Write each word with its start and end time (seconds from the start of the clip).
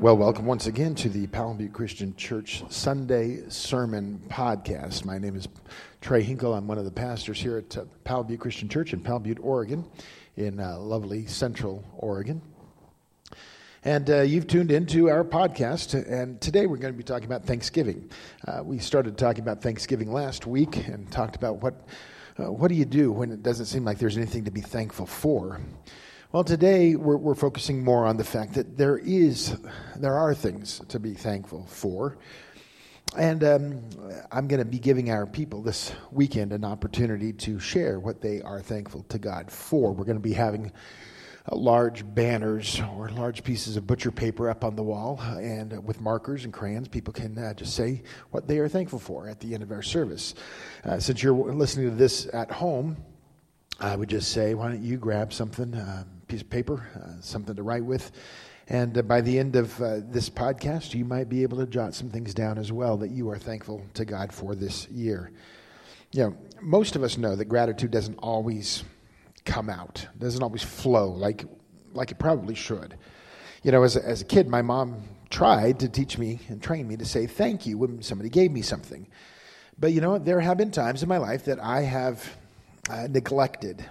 Well, 0.00 0.16
welcome 0.16 0.46
once 0.46 0.68
again 0.68 0.94
to 0.94 1.08
the 1.08 1.26
Powell 1.26 1.58
Christian 1.72 2.14
Church 2.14 2.62
Sunday 2.70 3.42
Sermon 3.48 4.22
Podcast. 4.28 5.04
My 5.04 5.18
name 5.18 5.34
is 5.34 5.48
Trey 6.00 6.22
Hinkle. 6.22 6.54
I'm 6.54 6.68
one 6.68 6.78
of 6.78 6.84
the 6.84 6.90
pastors 6.92 7.40
here 7.40 7.58
at 7.58 7.76
uh, 7.76 7.84
Powell 8.04 8.24
Christian 8.36 8.68
Church 8.68 8.92
in 8.92 9.00
Powell 9.00 9.24
Oregon, 9.40 9.84
in 10.36 10.60
uh, 10.60 10.78
lovely 10.78 11.26
Central 11.26 11.82
Oregon. 11.96 12.40
And 13.84 14.08
uh, 14.08 14.20
you've 14.20 14.46
tuned 14.46 14.70
into 14.70 15.10
our 15.10 15.24
podcast, 15.24 15.94
and 16.08 16.40
today 16.40 16.66
we're 16.66 16.76
going 16.76 16.94
to 16.94 16.96
be 16.96 17.02
talking 17.02 17.26
about 17.26 17.44
Thanksgiving. 17.44 18.08
Uh, 18.46 18.62
we 18.62 18.78
started 18.78 19.18
talking 19.18 19.42
about 19.42 19.62
Thanksgiving 19.62 20.12
last 20.12 20.46
week 20.46 20.76
and 20.86 21.10
talked 21.10 21.34
about 21.34 21.56
what, 21.56 21.88
uh, 22.38 22.52
what 22.52 22.68
do 22.68 22.76
you 22.76 22.84
do 22.84 23.10
when 23.10 23.32
it 23.32 23.42
doesn't 23.42 23.66
seem 23.66 23.84
like 23.84 23.98
there's 23.98 24.16
anything 24.16 24.44
to 24.44 24.52
be 24.52 24.60
thankful 24.60 25.06
for. 25.06 25.60
Well, 26.30 26.44
today 26.44 26.94
we're, 26.94 27.16
we're 27.16 27.34
focusing 27.34 27.82
more 27.82 28.04
on 28.04 28.18
the 28.18 28.24
fact 28.24 28.52
that 28.52 28.76
there 28.76 28.98
is, 28.98 29.56
there 29.96 30.12
are 30.12 30.34
things 30.34 30.78
to 30.88 31.00
be 31.00 31.14
thankful 31.14 31.64
for. 31.64 32.18
And 33.16 33.42
um, 33.42 33.82
I'm 34.30 34.46
going 34.46 34.58
to 34.58 34.66
be 34.66 34.78
giving 34.78 35.10
our 35.10 35.24
people 35.24 35.62
this 35.62 35.94
weekend 36.10 36.52
an 36.52 36.66
opportunity 36.66 37.32
to 37.32 37.58
share 37.58 37.98
what 37.98 38.20
they 38.20 38.42
are 38.42 38.60
thankful 38.60 39.04
to 39.04 39.18
God 39.18 39.50
for. 39.50 39.94
We're 39.94 40.04
going 40.04 40.18
to 40.18 40.22
be 40.22 40.34
having 40.34 40.70
uh, 41.50 41.56
large 41.56 42.04
banners 42.14 42.78
or 42.94 43.08
large 43.08 43.42
pieces 43.42 43.78
of 43.78 43.86
butcher 43.86 44.10
paper 44.10 44.50
up 44.50 44.64
on 44.64 44.76
the 44.76 44.82
wall, 44.82 45.18
and 45.22 45.72
uh, 45.72 45.80
with 45.80 46.02
markers 46.02 46.44
and 46.44 46.52
crayons, 46.52 46.88
people 46.88 47.14
can 47.14 47.38
uh, 47.38 47.54
just 47.54 47.74
say 47.74 48.02
what 48.32 48.46
they 48.46 48.58
are 48.58 48.68
thankful 48.68 48.98
for 48.98 49.30
at 49.30 49.40
the 49.40 49.54
end 49.54 49.62
of 49.62 49.72
our 49.72 49.80
service. 49.80 50.34
Uh, 50.84 51.00
since 51.00 51.22
you're 51.22 51.32
listening 51.32 51.88
to 51.88 51.96
this 51.96 52.28
at 52.34 52.50
home, 52.50 52.98
I 53.80 53.96
would 53.96 54.10
just 54.10 54.30
say, 54.30 54.52
why 54.52 54.68
don't 54.68 54.82
you 54.82 54.98
grab 54.98 55.32
something? 55.32 55.72
Um, 55.74 56.17
piece 56.28 56.42
of 56.42 56.50
paper, 56.50 56.86
uh, 56.94 57.20
something 57.20 57.56
to 57.56 57.62
write 57.62 57.84
with. 57.84 58.12
And 58.68 58.96
uh, 58.98 59.02
by 59.02 59.22
the 59.22 59.38
end 59.38 59.56
of 59.56 59.80
uh, 59.80 60.00
this 60.02 60.28
podcast, 60.28 60.94
you 60.94 61.04
might 61.04 61.28
be 61.28 61.42
able 61.42 61.58
to 61.58 61.66
jot 61.66 61.94
some 61.94 62.10
things 62.10 62.34
down 62.34 62.58
as 62.58 62.70
well 62.70 62.98
that 62.98 63.10
you 63.10 63.30
are 63.30 63.38
thankful 63.38 63.84
to 63.94 64.04
God 64.04 64.32
for 64.32 64.54
this 64.54 64.88
year. 64.88 65.32
You 66.12 66.24
know, 66.24 66.36
most 66.60 66.94
of 66.96 67.02
us 67.02 67.16
know 67.16 67.34
that 67.34 67.46
gratitude 67.46 67.90
doesn't 67.90 68.16
always 68.18 68.84
come 69.44 69.70
out, 69.70 70.06
doesn't 70.18 70.42
always 70.42 70.62
flow 70.62 71.08
like, 71.08 71.44
like 71.94 72.10
it 72.10 72.18
probably 72.18 72.54
should. 72.54 72.96
You 73.62 73.72
know, 73.72 73.82
as 73.82 73.96
a, 73.96 74.04
as 74.06 74.20
a 74.20 74.24
kid, 74.24 74.48
my 74.48 74.62
mom 74.62 75.02
tried 75.30 75.80
to 75.80 75.88
teach 75.88 76.18
me 76.18 76.38
and 76.48 76.62
train 76.62 76.86
me 76.86 76.96
to 76.96 77.04
say 77.04 77.26
thank 77.26 77.66
you 77.66 77.78
when 77.78 78.02
somebody 78.02 78.28
gave 78.28 78.50
me 78.50 78.62
something. 78.62 79.06
But 79.78 79.92
you 79.92 80.00
know, 80.00 80.18
there 80.18 80.40
have 80.40 80.58
been 80.58 80.70
times 80.70 81.02
in 81.02 81.08
my 81.08 81.18
life 81.18 81.44
that 81.46 81.58
I 81.60 81.82
have 81.82 82.36
uh, 82.90 83.06
neglected 83.10 83.84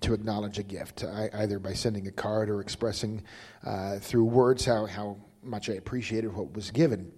to 0.00 0.14
acknowledge 0.14 0.58
a 0.58 0.62
gift, 0.62 1.04
either 1.04 1.58
by 1.58 1.72
sending 1.72 2.06
a 2.06 2.12
card 2.12 2.50
or 2.50 2.60
expressing 2.60 3.22
uh, 3.64 3.98
through 3.98 4.24
words 4.24 4.64
how, 4.64 4.86
how 4.86 5.16
much 5.42 5.68
I 5.70 5.74
appreciated 5.74 6.34
what 6.34 6.52
was 6.54 6.70
given. 6.70 7.12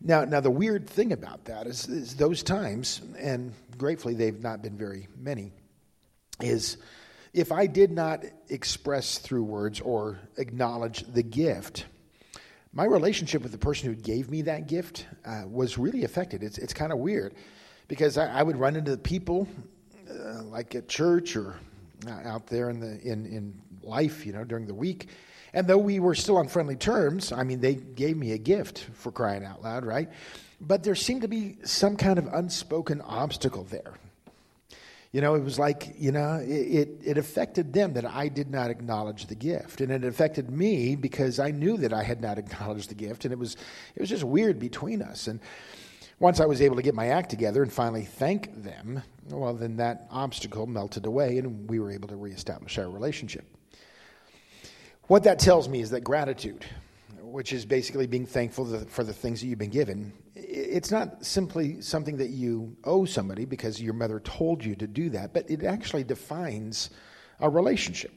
Now, 0.00 0.24
now 0.24 0.40
the 0.40 0.50
weird 0.50 0.88
thing 0.88 1.12
about 1.12 1.46
that 1.46 1.66
is, 1.66 1.88
is 1.88 2.16
those 2.16 2.42
times, 2.42 3.00
and 3.18 3.52
gratefully 3.78 4.14
they've 4.14 4.40
not 4.40 4.62
been 4.62 4.76
very 4.76 5.08
many, 5.18 5.52
is 6.40 6.76
if 7.32 7.52
I 7.52 7.66
did 7.66 7.90
not 7.90 8.24
express 8.48 9.18
through 9.18 9.44
words 9.44 9.80
or 9.80 10.18
acknowledge 10.36 11.00
the 11.12 11.22
gift, 11.22 11.86
my 12.72 12.84
relationship 12.84 13.42
with 13.42 13.52
the 13.52 13.58
person 13.58 13.88
who 13.88 13.94
gave 13.94 14.30
me 14.30 14.42
that 14.42 14.66
gift 14.66 15.06
uh, 15.24 15.42
was 15.46 15.78
really 15.78 16.04
affected. 16.04 16.42
It's, 16.42 16.58
it's 16.58 16.74
kind 16.74 16.92
of 16.92 16.98
weird 16.98 17.34
because 17.88 18.18
I, 18.18 18.40
I, 18.40 18.42
would 18.42 18.56
run 18.56 18.76
into 18.76 18.90
the 18.90 18.98
people 18.98 19.46
uh, 20.10 20.42
like 20.44 20.74
at 20.74 20.88
church 20.88 21.36
or 21.36 21.54
Uh, 22.06 22.10
out 22.28 22.46
there 22.48 22.70
in 22.70 22.80
the 22.80 23.00
in 23.00 23.24
in 23.26 23.54
life, 23.82 24.26
you 24.26 24.32
know, 24.32 24.44
during 24.44 24.66
the 24.66 24.74
week. 24.74 25.08
And 25.54 25.66
though 25.66 25.78
we 25.78 26.00
were 26.00 26.14
still 26.14 26.36
on 26.36 26.48
friendly 26.48 26.76
terms, 26.76 27.30
I 27.30 27.44
mean, 27.44 27.60
they 27.60 27.74
gave 27.74 28.16
me 28.16 28.32
a 28.32 28.38
gift 28.38 28.86
for 28.94 29.12
crying 29.12 29.44
out 29.44 29.62
loud, 29.62 29.84
right? 29.84 30.10
But 30.60 30.82
there 30.82 30.96
seemed 30.96 31.22
to 31.22 31.28
be 31.28 31.56
some 31.64 31.96
kind 31.96 32.18
of 32.18 32.26
unspoken 32.26 33.00
obstacle 33.00 33.64
there. 33.64 33.94
You 35.12 35.20
know, 35.20 35.36
it 35.36 35.44
was 35.44 35.60
like, 35.60 35.94
you 35.96 36.10
know, 36.10 36.42
it, 36.44 36.48
it, 36.48 36.88
it, 37.04 37.18
affected 37.18 37.72
them 37.72 37.92
that 37.92 38.04
I 38.04 38.26
did 38.26 38.50
not 38.50 38.68
acknowledge 38.68 39.26
the 39.26 39.36
gift. 39.36 39.80
And 39.80 39.92
it 39.92 40.02
affected 40.02 40.50
me 40.50 40.96
because 40.96 41.38
I 41.38 41.52
knew 41.52 41.76
that 41.76 41.92
I 41.92 42.02
had 42.02 42.20
not 42.20 42.36
acknowledged 42.36 42.90
the 42.90 42.96
gift. 42.96 43.24
And 43.24 43.30
it 43.30 43.38
was, 43.38 43.56
it 43.94 44.00
was 44.00 44.10
just 44.10 44.24
weird 44.24 44.58
between 44.58 45.02
us. 45.02 45.28
And 45.28 45.38
once 46.18 46.40
I 46.40 46.46
was 46.46 46.62
able 46.62 46.76
to 46.76 46.82
get 46.82 46.94
my 46.94 47.08
act 47.08 47.30
together 47.30 47.62
and 47.62 47.72
finally 47.72 48.04
thank 48.04 48.62
them, 48.62 49.02
well, 49.28 49.54
then 49.54 49.76
that 49.76 50.06
obstacle 50.10 50.66
melted 50.66 51.06
away 51.06 51.38
and 51.38 51.68
we 51.68 51.78
were 51.80 51.90
able 51.90 52.08
to 52.08 52.16
reestablish 52.16 52.78
our 52.78 52.88
relationship. 52.88 53.44
What 55.06 55.24
that 55.24 55.38
tells 55.38 55.68
me 55.68 55.80
is 55.80 55.90
that 55.90 56.02
gratitude, 56.02 56.64
which 57.20 57.52
is 57.52 57.66
basically 57.66 58.06
being 58.06 58.26
thankful 58.26 58.78
for 58.86 59.04
the 59.04 59.12
things 59.12 59.40
that 59.40 59.48
you've 59.48 59.58
been 59.58 59.70
given, 59.70 60.12
it's 60.34 60.90
not 60.90 61.24
simply 61.24 61.80
something 61.80 62.16
that 62.16 62.30
you 62.30 62.76
owe 62.84 63.04
somebody 63.04 63.44
because 63.44 63.82
your 63.82 63.94
mother 63.94 64.20
told 64.20 64.64
you 64.64 64.74
to 64.76 64.86
do 64.86 65.10
that, 65.10 65.34
but 65.34 65.50
it 65.50 65.64
actually 65.64 66.04
defines 66.04 66.90
a 67.40 67.48
relationship 67.50 68.12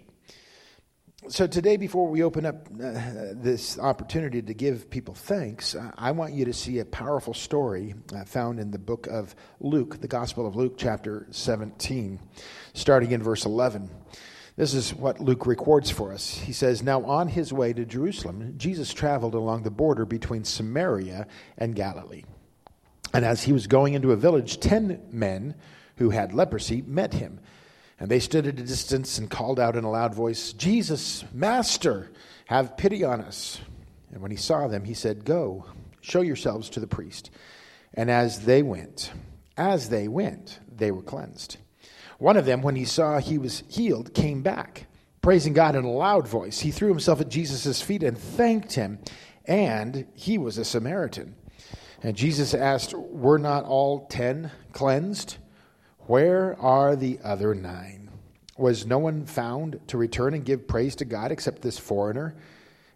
so 1.30 1.48
today, 1.48 1.78
before 1.78 2.08
we 2.08 2.24
open 2.24 2.46
up 2.46 2.68
uh, 2.68 3.34
this 3.34 3.78
opportunity 3.80 4.42
to 4.42 4.54
give 4.54 4.90
people 4.90 5.14
thanks, 5.14 5.76
uh, 5.76 5.92
I 5.98 6.12
want 6.12 6.34
you 6.34 6.46
to 6.46 6.54
see 6.54 6.80
a 6.80 6.86
powerful 6.86 7.34
story 7.34 7.96
uh, 8.16 8.24
found 8.24 8.60
in 8.60 8.72
the 8.72 8.80
book 8.80 9.08
of 9.08 9.36
Luke, 9.60 10.00
the 10.00 10.08
Gospel 10.08 10.48
of 10.48 10.56
Luke, 10.56 10.76
chapter 10.78 11.28
17, 11.32 12.20
starting 12.74 13.12
in 13.12 13.22
verse 13.22 13.46
11. 13.46 13.90
This 14.56 14.74
is 14.74 14.94
what 14.94 15.20
Luke 15.20 15.46
records 15.46 15.92
for 15.92 16.14
us. 16.14 16.34
He 16.34 16.54
says, 16.54 16.82
Now 16.82 17.04
on 17.04 17.28
his 17.28 17.52
way 17.52 17.74
to 17.74 17.86
Jerusalem, 17.86 18.54
Jesus 18.58 18.94
traveled 18.94 19.36
along 19.36 19.64
the 19.64 19.72
border 19.72 20.06
between 20.06 20.44
Samaria 20.44 21.28
and 21.58 21.76
Galilee. 21.76 22.24
And 23.14 23.26
as 23.26 23.44
he 23.44 23.54
was 23.54 23.68
going 23.68 23.94
into 23.94 24.12
a 24.12 24.18
village, 24.18 24.60
ten 24.60 25.02
men 25.12 25.56
who 25.98 26.10
had 26.12 26.34
leprosy 26.34 26.82
met 26.84 27.14
him 27.14 27.40
and 28.00 28.10
they 28.10 28.20
stood 28.20 28.48
at 28.48 28.60
a 28.60 28.64
distance 28.64 29.18
and 29.18 29.30
called 29.30 29.60
out 29.60 29.76
in 29.76 29.84
a 29.84 29.90
loud 29.90 30.14
voice, 30.14 30.54
Jesus, 30.54 31.24
Master, 31.34 32.12
have 32.46 32.78
pity 32.78 33.04
on 33.04 33.22
us. 33.22 33.60
And 34.12 34.22
when 34.22 34.32
he 34.32 34.38
saw 34.38 34.68
them, 34.68 34.86
he 34.86 34.94
said, 34.94 35.26
Go, 35.26 35.66
show 36.02 36.22
yourselves 36.22 36.70
to 36.72 36.80
the 36.80 36.88
priest. 36.88 37.32
And 37.94 38.12
as 38.12 38.46
they 38.46 38.62
went, 38.62 39.12
as 39.58 39.90
they 39.90 40.08
went, 40.08 40.60
they 40.72 40.92
were 40.92 41.02
cleansed. 41.02 41.58
One 42.20 42.38
of 42.38 42.46
them, 42.46 42.62
when 42.62 42.76
he 42.76 42.86
saw 42.86 43.20
he 43.20 43.38
was 43.38 43.64
healed, 43.68 44.14
came 44.14 44.42
back, 44.42 44.88
praising 45.22 45.54
God 45.54 45.76
in 45.76 45.84
a 45.84 45.92
loud 45.92 46.28
voice. 46.28 46.60
He 46.60 46.72
threw 46.72 46.90
himself 46.90 47.22
at 47.22 47.30
Jesus' 47.30 47.82
feet 47.82 48.04
and 48.04 48.18
thanked 48.18 48.74
him, 48.74 49.00
and 49.46 50.08
he 50.14 50.38
was 50.38 50.58
a 50.58 50.66
Samaritan. 50.66 51.36
And 52.04 52.16
Jesus 52.16 52.54
asked, 52.54 52.94
Were 52.94 53.40
not 53.40 53.66
all 53.66 54.06
ten 54.08 54.52
cleansed? 54.72 55.38
Where 56.08 56.58
are 56.62 56.96
the 56.96 57.20
other 57.22 57.54
nine? 57.54 58.10
Was 58.58 58.86
no 58.86 58.98
one 58.98 59.26
found 59.26 59.82
to 59.88 59.98
return 59.98 60.34
and 60.34 60.46
give 60.46 60.66
praise 60.66 60.96
to 60.96 61.06
God 61.06 61.34
except 61.34 61.62
this 61.62 61.78
foreigner? 61.78 62.34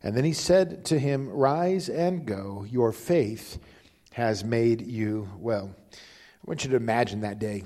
And 0.01 0.16
then 0.16 0.23
he 0.23 0.31
said 0.31 0.85
to 0.85 0.97
him, 0.97 1.27
Rise 1.29 1.89
and 1.89 2.25
go. 2.25 2.66
Your 2.69 2.94
faith 2.94 3.59
has 4.13 4.45
made 4.45 4.88
you 4.88 5.29
well. 5.38 5.75
I 5.94 5.97
want 6.45 6.63
you 6.63 6.69
to 6.69 6.77
imagine 6.77 7.22
that 7.22 7.38
day. 7.38 7.63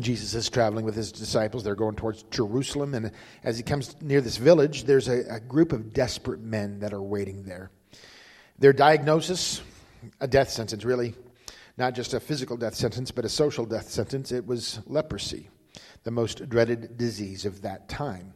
Jesus 0.00 0.34
is 0.34 0.50
traveling 0.50 0.84
with 0.84 0.96
his 0.96 1.12
disciples. 1.12 1.62
They're 1.62 1.76
going 1.76 1.94
towards 1.94 2.24
Jerusalem. 2.24 2.94
And 2.94 3.12
as 3.44 3.58
he 3.58 3.62
comes 3.62 3.94
near 4.00 4.20
this 4.20 4.38
village, 4.38 4.84
there's 4.84 5.06
a, 5.06 5.36
a 5.36 5.38
group 5.38 5.72
of 5.72 5.92
desperate 5.92 6.40
men 6.40 6.80
that 6.80 6.92
are 6.92 7.02
waiting 7.02 7.44
there. 7.44 7.70
Their 8.58 8.72
diagnosis, 8.72 9.62
a 10.20 10.26
death 10.26 10.50
sentence, 10.50 10.84
really 10.84 11.14
not 11.76 11.94
just 11.94 12.14
a 12.14 12.20
physical 12.20 12.56
death 12.56 12.74
sentence, 12.74 13.10
but 13.10 13.24
a 13.24 13.28
social 13.28 13.64
death 13.64 13.88
sentence. 13.88 14.32
It 14.32 14.46
was 14.46 14.80
leprosy, 14.86 15.48
the 16.04 16.10
most 16.10 16.48
dreaded 16.48 16.96
disease 16.96 17.46
of 17.46 17.62
that 17.62 17.88
time. 17.88 18.34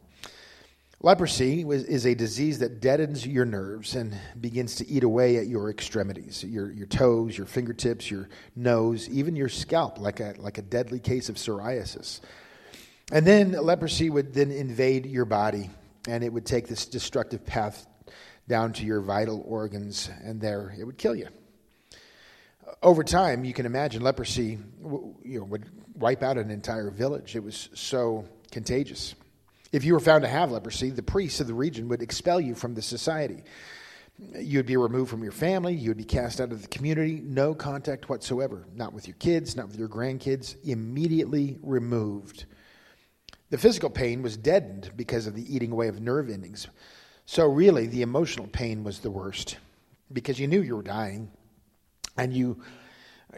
Leprosy 1.01 1.61
is 1.61 2.07
a 2.07 2.15
disease 2.15 2.57
that 2.57 2.79
deadens 2.79 3.25
your 3.25 3.45
nerves 3.45 3.93
and 3.93 4.17
begins 4.41 4.73
to 4.75 4.87
eat 4.87 5.03
away 5.03 5.37
at 5.37 5.45
your 5.45 5.69
extremities, 5.69 6.43
your, 6.43 6.71
your 6.71 6.87
toes, 6.87 7.37
your 7.37 7.45
fingertips, 7.45 8.09
your 8.09 8.27
nose, 8.55 9.07
even 9.09 9.35
your 9.35 9.47
scalp, 9.47 9.99
like 9.99 10.19
a, 10.19 10.33
like 10.39 10.57
a 10.57 10.63
deadly 10.63 10.99
case 10.99 11.29
of 11.29 11.35
psoriasis. 11.35 12.21
And 13.11 13.27
then 13.27 13.51
leprosy 13.51 14.09
would 14.09 14.33
then 14.33 14.49
invade 14.49 15.05
your 15.05 15.25
body, 15.25 15.69
and 16.07 16.23
it 16.23 16.33
would 16.33 16.47
take 16.47 16.67
this 16.67 16.87
destructive 16.87 17.45
path 17.45 17.85
down 18.47 18.73
to 18.73 18.83
your 18.83 19.01
vital 19.01 19.43
organs, 19.45 20.09
and 20.23 20.41
there 20.41 20.75
it 20.79 20.83
would 20.83 20.97
kill 20.97 21.15
you 21.15 21.27
over 22.81 23.03
time, 23.03 23.43
you 23.43 23.53
can 23.53 23.65
imagine 23.65 24.01
leprosy 24.01 24.57
you 25.23 25.39
know, 25.39 25.43
would 25.45 25.65
wipe 25.95 26.23
out 26.23 26.37
an 26.37 26.51
entire 26.51 26.91
village. 26.91 27.35
It 27.35 27.43
was 27.43 27.69
so 27.73 28.25
contagious. 28.51 29.15
If 29.71 29.83
you 29.83 29.93
were 29.93 29.99
found 29.99 30.23
to 30.23 30.29
have 30.29 30.51
leprosy, 30.51 30.89
the 30.89 31.03
priests 31.03 31.39
of 31.39 31.47
the 31.47 31.53
region 31.53 31.89
would 31.89 32.01
expel 32.01 32.39
you 32.39 32.55
from 32.55 32.73
the 32.73 32.81
society. 32.81 33.43
You 34.35 34.59
would 34.59 34.65
be 34.65 34.77
removed 34.77 35.09
from 35.11 35.23
your 35.23 35.31
family. 35.31 35.75
You 35.75 35.89
would 35.89 35.97
be 35.97 36.03
cast 36.03 36.39
out 36.41 36.51
of 36.51 36.61
the 36.61 36.67
community. 36.69 37.21
No 37.23 37.53
contact 37.53 38.09
whatsoever. 38.09 38.65
Not 38.73 38.93
with 38.93 39.07
your 39.07 39.15
kids, 39.17 39.55
not 39.55 39.67
with 39.67 39.77
your 39.77 39.89
grandkids. 39.89 40.55
Immediately 40.65 41.59
removed. 41.61 42.45
The 43.49 43.57
physical 43.57 43.89
pain 43.89 44.21
was 44.23 44.35
deadened 44.35 44.91
because 44.95 45.27
of 45.27 45.35
the 45.35 45.55
eating 45.55 45.71
away 45.71 45.87
of 45.87 46.01
nerve 46.01 46.29
endings. 46.29 46.67
So, 47.25 47.45
really, 47.47 47.87
the 47.87 48.01
emotional 48.01 48.47
pain 48.47 48.83
was 48.83 48.99
the 48.99 49.11
worst 49.11 49.57
because 50.11 50.39
you 50.39 50.47
knew 50.47 50.61
you 50.61 50.75
were 50.75 50.81
dying 50.81 51.29
and 52.17 52.33
you 52.33 52.61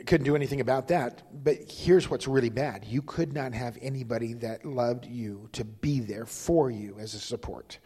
couldn't 0.05 0.25
do 0.25 0.35
anything 0.35 0.61
about 0.61 0.87
that. 0.89 1.23
But 1.43 1.69
here's 1.69 2.09
what's 2.09 2.27
really 2.27 2.49
bad 2.49 2.85
you 2.85 3.01
could 3.01 3.33
not 3.33 3.53
have 3.53 3.77
anybody 3.81 4.33
that 4.35 4.65
loved 4.65 5.05
you 5.05 5.49
to 5.53 5.63
be 5.63 5.99
there 5.99 6.25
for 6.25 6.69
you 6.69 6.97
as 6.99 7.13
a 7.13 7.19
support. 7.19 7.79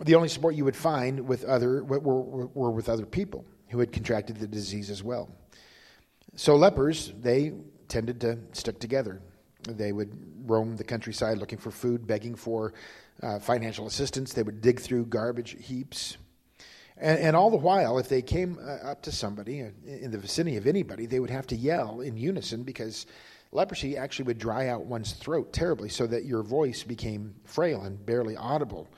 The 0.00 0.14
only 0.14 0.28
support 0.28 0.54
you 0.54 0.64
would 0.64 0.76
find 0.76 1.26
with 1.26 1.44
other, 1.44 1.82
were, 1.82 1.98
were 1.98 2.70
with 2.70 2.88
other 2.88 3.06
people 3.06 3.44
who 3.68 3.80
had 3.80 3.92
contracted 3.92 4.36
the 4.36 4.46
disease 4.46 4.90
as 4.90 5.02
well. 5.02 5.28
So, 6.36 6.54
lepers, 6.54 7.12
they 7.20 7.52
tended 7.88 8.20
to 8.20 8.38
stick 8.52 8.78
together. 8.78 9.20
They 9.62 9.92
would 9.92 10.12
roam 10.48 10.76
the 10.76 10.84
countryside 10.84 11.38
looking 11.38 11.58
for 11.58 11.70
food, 11.70 12.06
begging 12.06 12.36
for 12.36 12.74
uh, 13.22 13.40
financial 13.40 13.86
assistance. 13.86 14.32
They 14.32 14.44
would 14.44 14.60
dig 14.60 14.78
through 14.78 15.06
garbage 15.06 15.56
heaps. 15.60 16.16
And, 17.00 17.18
and 17.18 17.36
all 17.36 17.50
the 17.50 17.56
while, 17.56 17.98
if 17.98 18.08
they 18.08 18.22
came 18.22 18.58
uh, 18.60 18.90
up 18.90 19.02
to 19.02 19.12
somebody 19.12 19.60
in 19.60 20.10
the 20.10 20.18
vicinity 20.18 20.56
of 20.56 20.66
anybody, 20.66 21.06
they 21.06 21.20
would 21.20 21.30
have 21.30 21.46
to 21.48 21.56
yell 21.56 22.00
in 22.00 22.16
unison 22.16 22.62
because 22.62 23.06
leprosy 23.52 23.96
actually 23.96 24.26
would 24.26 24.38
dry 24.38 24.68
out 24.68 24.84
one's 24.84 25.12
throat 25.12 25.52
terribly 25.52 25.88
so 25.88 26.06
that 26.06 26.24
your 26.24 26.42
voice 26.42 26.82
became 26.82 27.34
frail 27.44 27.82
and 27.82 28.04
barely 28.04 28.36
audible. 28.36 28.88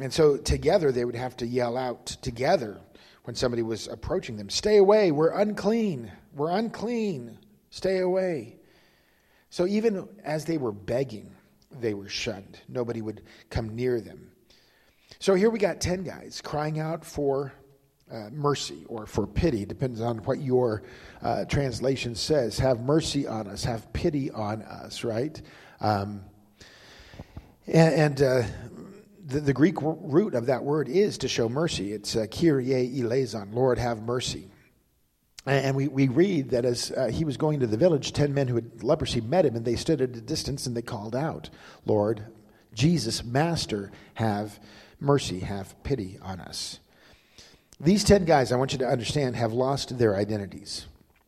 And 0.00 0.12
so 0.12 0.36
together 0.36 0.92
they 0.92 1.04
would 1.04 1.14
have 1.14 1.36
to 1.38 1.46
yell 1.46 1.76
out 1.76 2.06
together 2.06 2.80
when 3.24 3.34
somebody 3.34 3.62
was 3.62 3.88
approaching 3.88 4.36
them 4.36 4.48
Stay 4.50 4.76
away, 4.76 5.10
we're 5.10 5.30
unclean, 5.30 6.12
we're 6.34 6.50
unclean, 6.50 7.38
stay 7.70 7.98
away. 7.98 8.56
So 9.50 9.66
even 9.66 10.08
as 10.22 10.44
they 10.44 10.58
were 10.58 10.72
begging, 10.72 11.34
they 11.80 11.94
were 11.94 12.08
shunned. 12.08 12.60
Nobody 12.68 13.02
would 13.02 13.22
come 13.50 13.74
near 13.74 14.00
them. 14.00 14.30
So 15.18 15.34
here 15.34 15.48
we 15.48 15.58
got 15.58 15.80
10 15.80 16.02
guys 16.04 16.42
crying 16.42 16.78
out 16.78 17.04
for 17.04 17.52
uh, 18.10 18.28
mercy 18.30 18.84
or 18.86 19.06
for 19.06 19.26
pity, 19.26 19.64
depends 19.64 20.00
on 20.00 20.18
what 20.18 20.40
your 20.40 20.82
uh, 21.22 21.44
translation 21.46 22.14
says. 22.14 22.58
Have 22.58 22.80
mercy 22.80 23.26
on 23.26 23.48
us, 23.48 23.64
have 23.64 23.92
pity 23.92 24.30
on 24.30 24.62
us, 24.62 25.04
right? 25.04 25.40
Um, 25.80 26.22
and, 27.66 27.94
and 27.94 28.22
uh, 28.22 28.42
the, 29.24 29.40
the, 29.40 29.52
Greek 29.52 29.76
root 29.80 30.34
of 30.34 30.46
that 30.46 30.62
word 30.62 30.88
is 30.88 31.18
to 31.18 31.28
show 31.28 31.48
mercy. 31.48 31.92
It's 31.92 32.14
uh, 32.14 32.26
Kyrie 32.30 33.00
eleison, 33.00 33.52
Lord, 33.52 33.78
have 33.78 34.02
mercy. 34.02 34.48
And 35.46 35.76
we, 35.76 35.88
we 35.88 36.08
read 36.08 36.50
that 36.50 36.64
as 36.64 36.90
uh, 36.90 37.06
he 37.06 37.24
was 37.24 37.36
going 37.36 37.60
to 37.60 37.68
the 37.68 37.76
village, 37.76 38.12
ten 38.12 38.34
men 38.34 38.48
who 38.48 38.56
had 38.56 38.82
leprosy 38.82 39.20
met 39.20 39.46
him, 39.46 39.54
and 39.54 39.64
they 39.64 39.76
stood 39.76 40.00
at 40.00 40.16
a 40.16 40.20
distance 40.20 40.66
and 40.66 40.76
they 40.76 40.82
called 40.82 41.14
out, 41.14 41.50
Lord, 41.84 42.24
Jesus, 42.74 43.24
Master, 43.24 43.92
have 44.14 44.58
mercy, 45.00 45.40
have 45.40 45.82
pity 45.82 46.18
on 46.22 46.40
us. 46.40 46.80
These 47.78 48.04
ten 48.04 48.24
guys, 48.24 48.52
I 48.52 48.56
want 48.56 48.72
you 48.72 48.78
to 48.78 48.88
understand, 48.88 49.36
have 49.36 49.52
lost 49.52 49.98
their 49.98 50.16
identities. 50.16 50.86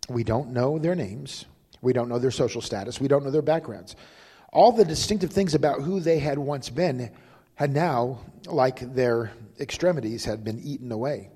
We 0.08 0.24
don't 0.24 0.52
know 0.52 0.78
their 0.78 0.94
names, 0.94 1.44
we 1.82 1.92
don't 1.92 2.08
know 2.08 2.18
their 2.18 2.30
social 2.30 2.62
status, 2.62 3.00
we 3.00 3.08
don't 3.08 3.24
know 3.24 3.30
their 3.30 3.42
backgrounds. 3.42 3.96
All 4.50 4.72
the 4.72 4.84
distinctive 4.84 5.30
things 5.30 5.54
about 5.54 5.82
who 5.82 6.00
they 6.00 6.18
had 6.18 6.38
once 6.38 6.70
been 6.70 7.10
had 7.54 7.72
now, 7.72 8.20
like 8.46 8.94
their 8.94 9.32
extremities, 9.60 10.24
had 10.24 10.42
been 10.42 10.58
eaten 10.60 10.90
away. 10.90 11.30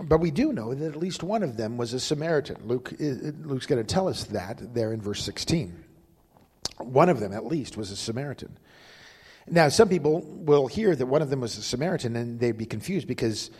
But 0.00 0.18
we 0.18 0.30
do 0.30 0.52
know 0.52 0.74
that 0.74 0.86
at 0.86 0.96
least 0.96 1.22
one 1.22 1.42
of 1.42 1.56
them 1.56 1.76
was 1.76 1.92
a 1.92 2.00
Samaritan. 2.00 2.56
Luke, 2.64 2.92
uh, 2.94 3.04
Luke's 3.44 3.66
going 3.66 3.84
to 3.84 3.94
tell 3.94 4.08
us 4.08 4.24
that 4.24 4.74
there 4.74 4.92
in 4.92 5.02
verse 5.02 5.22
16. 5.22 5.84
One 6.78 7.08
of 7.08 7.20
them, 7.20 7.32
at 7.32 7.44
least, 7.44 7.76
was 7.76 7.90
a 7.90 7.96
Samaritan. 7.96 8.58
Now, 9.48 9.68
some 9.68 9.88
people 9.88 10.20
will 10.20 10.66
hear 10.66 10.94
that 10.94 11.06
one 11.06 11.22
of 11.22 11.30
them 11.30 11.40
was 11.40 11.56
a 11.58 11.62
Samaritan 11.62 12.16
and 12.16 12.38
they'd 12.38 12.56
be 12.56 12.66
confused 12.66 13.08
because 13.08 13.50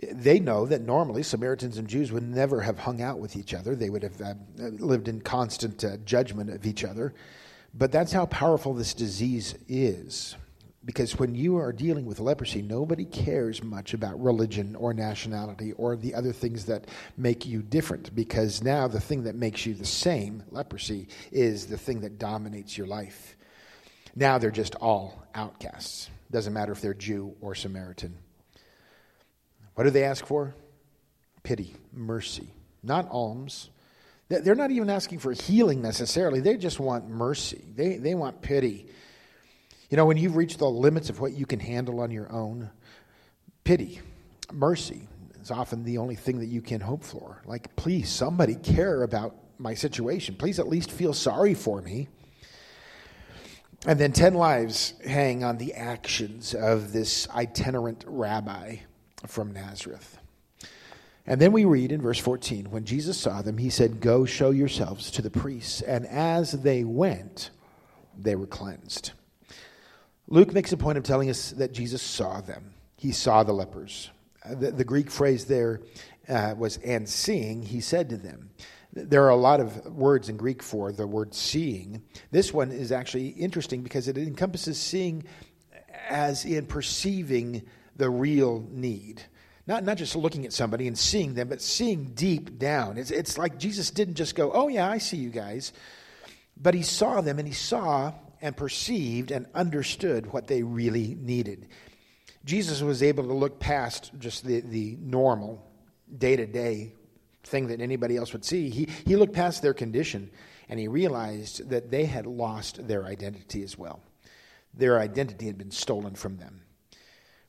they 0.00 0.40
know 0.40 0.66
that 0.66 0.82
normally 0.82 1.22
Samaritans 1.22 1.78
and 1.78 1.88
Jews 1.88 2.10
would 2.12 2.22
never 2.22 2.60
have 2.60 2.78
hung 2.78 3.00
out 3.00 3.18
with 3.18 3.36
each 3.36 3.54
other. 3.54 3.74
They 3.74 3.90
would 3.90 4.02
have 4.02 4.20
uh, 4.20 4.34
lived 4.58 5.08
in 5.08 5.20
constant 5.20 5.84
uh, 5.84 5.98
judgment 5.98 6.50
of 6.50 6.66
each 6.66 6.84
other. 6.84 7.14
But 7.72 7.92
that's 7.92 8.12
how 8.12 8.26
powerful 8.26 8.74
this 8.74 8.94
disease 8.94 9.54
is. 9.68 10.36
Because 10.84 11.18
when 11.18 11.34
you 11.34 11.56
are 11.56 11.72
dealing 11.72 12.04
with 12.04 12.20
leprosy, 12.20 12.60
nobody 12.60 13.06
cares 13.06 13.62
much 13.62 13.94
about 13.94 14.22
religion 14.22 14.76
or 14.76 14.92
nationality 14.92 15.72
or 15.72 15.96
the 15.96 16.14
other 16.14 16.32
things 16.32 16.66
that 16.66 16.86
make 17.16 17.46
you 17.46 17.62
different. 17.62 18.14
Because 18.14 18.62
now 18.62 18.86
the 18.86 19.00
thing 19.00 19.22
that 19.22 19.34
makes 19.34 19.64
you 19.64 19.74
the 19.74 19.86
same, 19.86 20.42
leprosy, 20.50 21.08
is 21.32 21.66
the 21.66 21.78
thing 21.78 22.00
that 22.00 22.18
dominates 22.18 22.76
your 22.76 22.86
life. 22.86 23.36
Now 24.14 24.38
they're 24.38 24.50
just 24.50 24.74
all 24.76 25.22
outcasts. 25.34 26.08
Doesn't 26.30 26.52
matter 26.52 26.72
if 26.72 26.80
they're 26.80 26.94
Jew 26.94 27.34
or 27.40 27.54
Samaritan. 27.54 28.16
What 29.74 29.84
do 29.84 29.90
they 29.90 30.04
ask 30.04 30.24
for? 30.24 30.54
Pity, 31.42 31.74
mercy, 31.92 32.48
not 32.82 33.08
alms. 33.10 33.70
They're 34.28 34.54
not 34.54 34.70
even 34.70 34.88
asking 34.88 35.18
for 35.18 35.32
healing 35.32 35.82
necessarily. 35.82 36.40
They 36.40 36.56
just 36.56 36.80
want 36.80 37.08
mercy. 37.08 37.64
They, 37.74 37.98
they 37.98 38.14
want 38.14 38.40
pity. 38.40 38.86
You 39.90 39.96
know, 39.96 40.06
when 40.06 40.16
you've 40.16 40.36
reached 40.36 40.58
the 40.58 40.70
limits 40.70 41.10
of 41.10 41.20
what 41.20 41.32
you 41.32 41.44
can 41.44 41.60
handle 41.60 42.00
on 42.00 42.10
your 42.10 42.32
own, 42.32 42.70
pity, 43.64 44.00
mercy 44.50 45.06
is 45.42 45.50
often 45.50 45.84
the 45.84 45.98
only 45.98 46.16
thing 46.16 46.38
that 46.38 46.46
you 46.46 46.62
can 46.62 46.80
hope 46.80 47.04
for. 47.04 47.42
Like, 47.44 47.76
please, 47.76 48.08
somebody 48.08 48.54
care 48.54 49.02
about 49.02 49.36
my 49.58 49.74
situation. 49.74 50.36
Please 50.36 50.58
at 50.58 50.68
least 50.68 50.90
feel 50.90 51.12
sorry 51.12 51.54
for 51.54 51.82
me. 51.82 52.08
And 53.86 53.98
then 53.98 54.12
10 54.12 54.34
lives 54.34 54.94
hang 55.06 55.44
on 55.44 55.58
the 55.58 55.74
actions 55.74 56.54
of 56.54 56.92
this 56.92 57.28
itinerant 57.28 58.04
rabbi 58.06 58.76
from 59.26 59.52
Nazareth. 59.52 60.18
And 61.26 61.40
then 61.40 61.52
we 61.52 61.64
read 61.64 61.92
in 61.92 62.00
verse 62.00 62.18
14 62.18 62.70
when 62.70 62.84
Jesus 62.84 63.18
saw 63.18 63.42
them, 63.42 63.58
he 63.58 63.70
said, 63.70 64.00
Go 64.00 64.24
show 64.24 64.50
yourselves 64.50 65.10
to 65.12 65.22
the 65.22 65.30
priests. 65.30 65.82
And 65.82 66.06
as 66.06 66.52
they 66.52 66.84
went, 66.84 67.50
they 68.18 68.36
were 68.36 68.46
cleansed. 68.46 69.12
Luke 70.28 70.52
makes 70.54 70.72
a 70.72 70.76
point 70.76 70.96
of 70.96 71.04
telling 71.04 71.28
us 71.28 71.50
that 71.52 71.72
Jesus 71.72 72.00
saw 72.00 72.40
them. 72.40 72.72
He 72.96 73.12
saw 73.12 73.42
the 73.42 73.52
lepers. 73.52 74.10
The, 74.48 74.70
the, 74.70 74.84
Greek 74.84 75.10
phrase 75.10 75.44
there 75.46 75.80
uh, 76.28 76.54
was, 76.56 76.78
and 76.78 77.08
seeing, 77.08 77.62
he 77.62 77.80
said 77.80 78.08
to 78.10 78.16
them. 78.16 78.50
There 78.94 79.24
are 79.24 79.30
a 79.30 79.36
lot 79.36 79.58
of 79.58 79.86
words 79.86 80.28
in 80.28 80.36
Greek 80.36 80.62
for 80.62 80.92
the 80.92 81.06
word 81.06 81.34
seeing. 81.34 82.02
This 82.30 82.54
one 82.54 82.70
is 82.70 82.92
actually 82.92 83.28
interesting 83.28 83.82
because 83.82 84.06
it 84.06 84.16
encompasses 84.16 84.78
seeing 84.78 85.24
as 86.08 86.44
in 86.44 86.66
perceiving 86.66 87.62
the 87.96 88.08
real 88.08 88.64
need. 88.70 89.20
Not, 89.66 89.82
not 89.82 89.96
just 89.96 90.14
looking 90.14 90.44
at 90.44 90.52
somebody 90.52 90.86
and 90.86 90.96
seeing 90.96 91.34
them, 91.34 91.48
but 91.48 91.60
seeing 91.60 92.12
deep 92.14 92.58
down. 92.58 92.96
It's, 92.96 93.10
it's 93.10 93.36
like 93.36 93.58
Jesus 93.58 93.90
didn't 93.90 94.14
just 94.14 94.36
go, 94.36 94.52
Oh, 94.52 94.68
yeah, 94.68 94.88
I 94.88 94.98
see 94.98 95.16
you 95.16 95.30
guys. 95.30 95.72
But 96.56 96.74
he 96.74 96.82
saw 96.82 97.20
them 97.20 97.40
and 97.40 97.48
he 97.48 97.54
saw 97.54 98.12
and 98.40 98.56
perceived 98.56 99.32
and 99.32 99.46
understood 99.54 100.32
what 100.32 100.46
they 100.46 100.62
really 100.62 101.16
needed. 101.18 101.66
Jesus 102.44 102.80
was 102.80 103.02
able 103.02 103.24
to 103.24 103.32
look 103.32 103.58
past 103.58 104.12
just 104.18 104.44
the, 104.44 104.60
the 104.60 104.98
normal, 105.00 105.66
day 106.16 106.36
to 106.36 106.46
day 106.46 106.92
thing 107.44 107.68
that 107.68 107.80
anybody 107.80 108.16
else 108.16 108.32
would 108.32 108.44
see. 108.44 108.70
He, 108.70 108.88
he 109.06 109.16
looked 109.16 109.34
past 109.34 109.62
their 109.62 109.74
condition 109.74 110.30
and 110.68 110.80
he 110.80 110.88
realized 110.88 111.68
that 111.70 111.90
they 111.90 112.04
had 112.04 112.26
lost 112.26 112.86
their 112.86 113.04
identity 113.04 113.62
as 113.62 113.78
well. 113.78 114.00
Their 114.72 114.98
identity 114.98 115.46
had 115.46 115.58
been 115.58 115.70
stolen 115.70 116.14
from 116.14 116.36
them. 116.36 116.62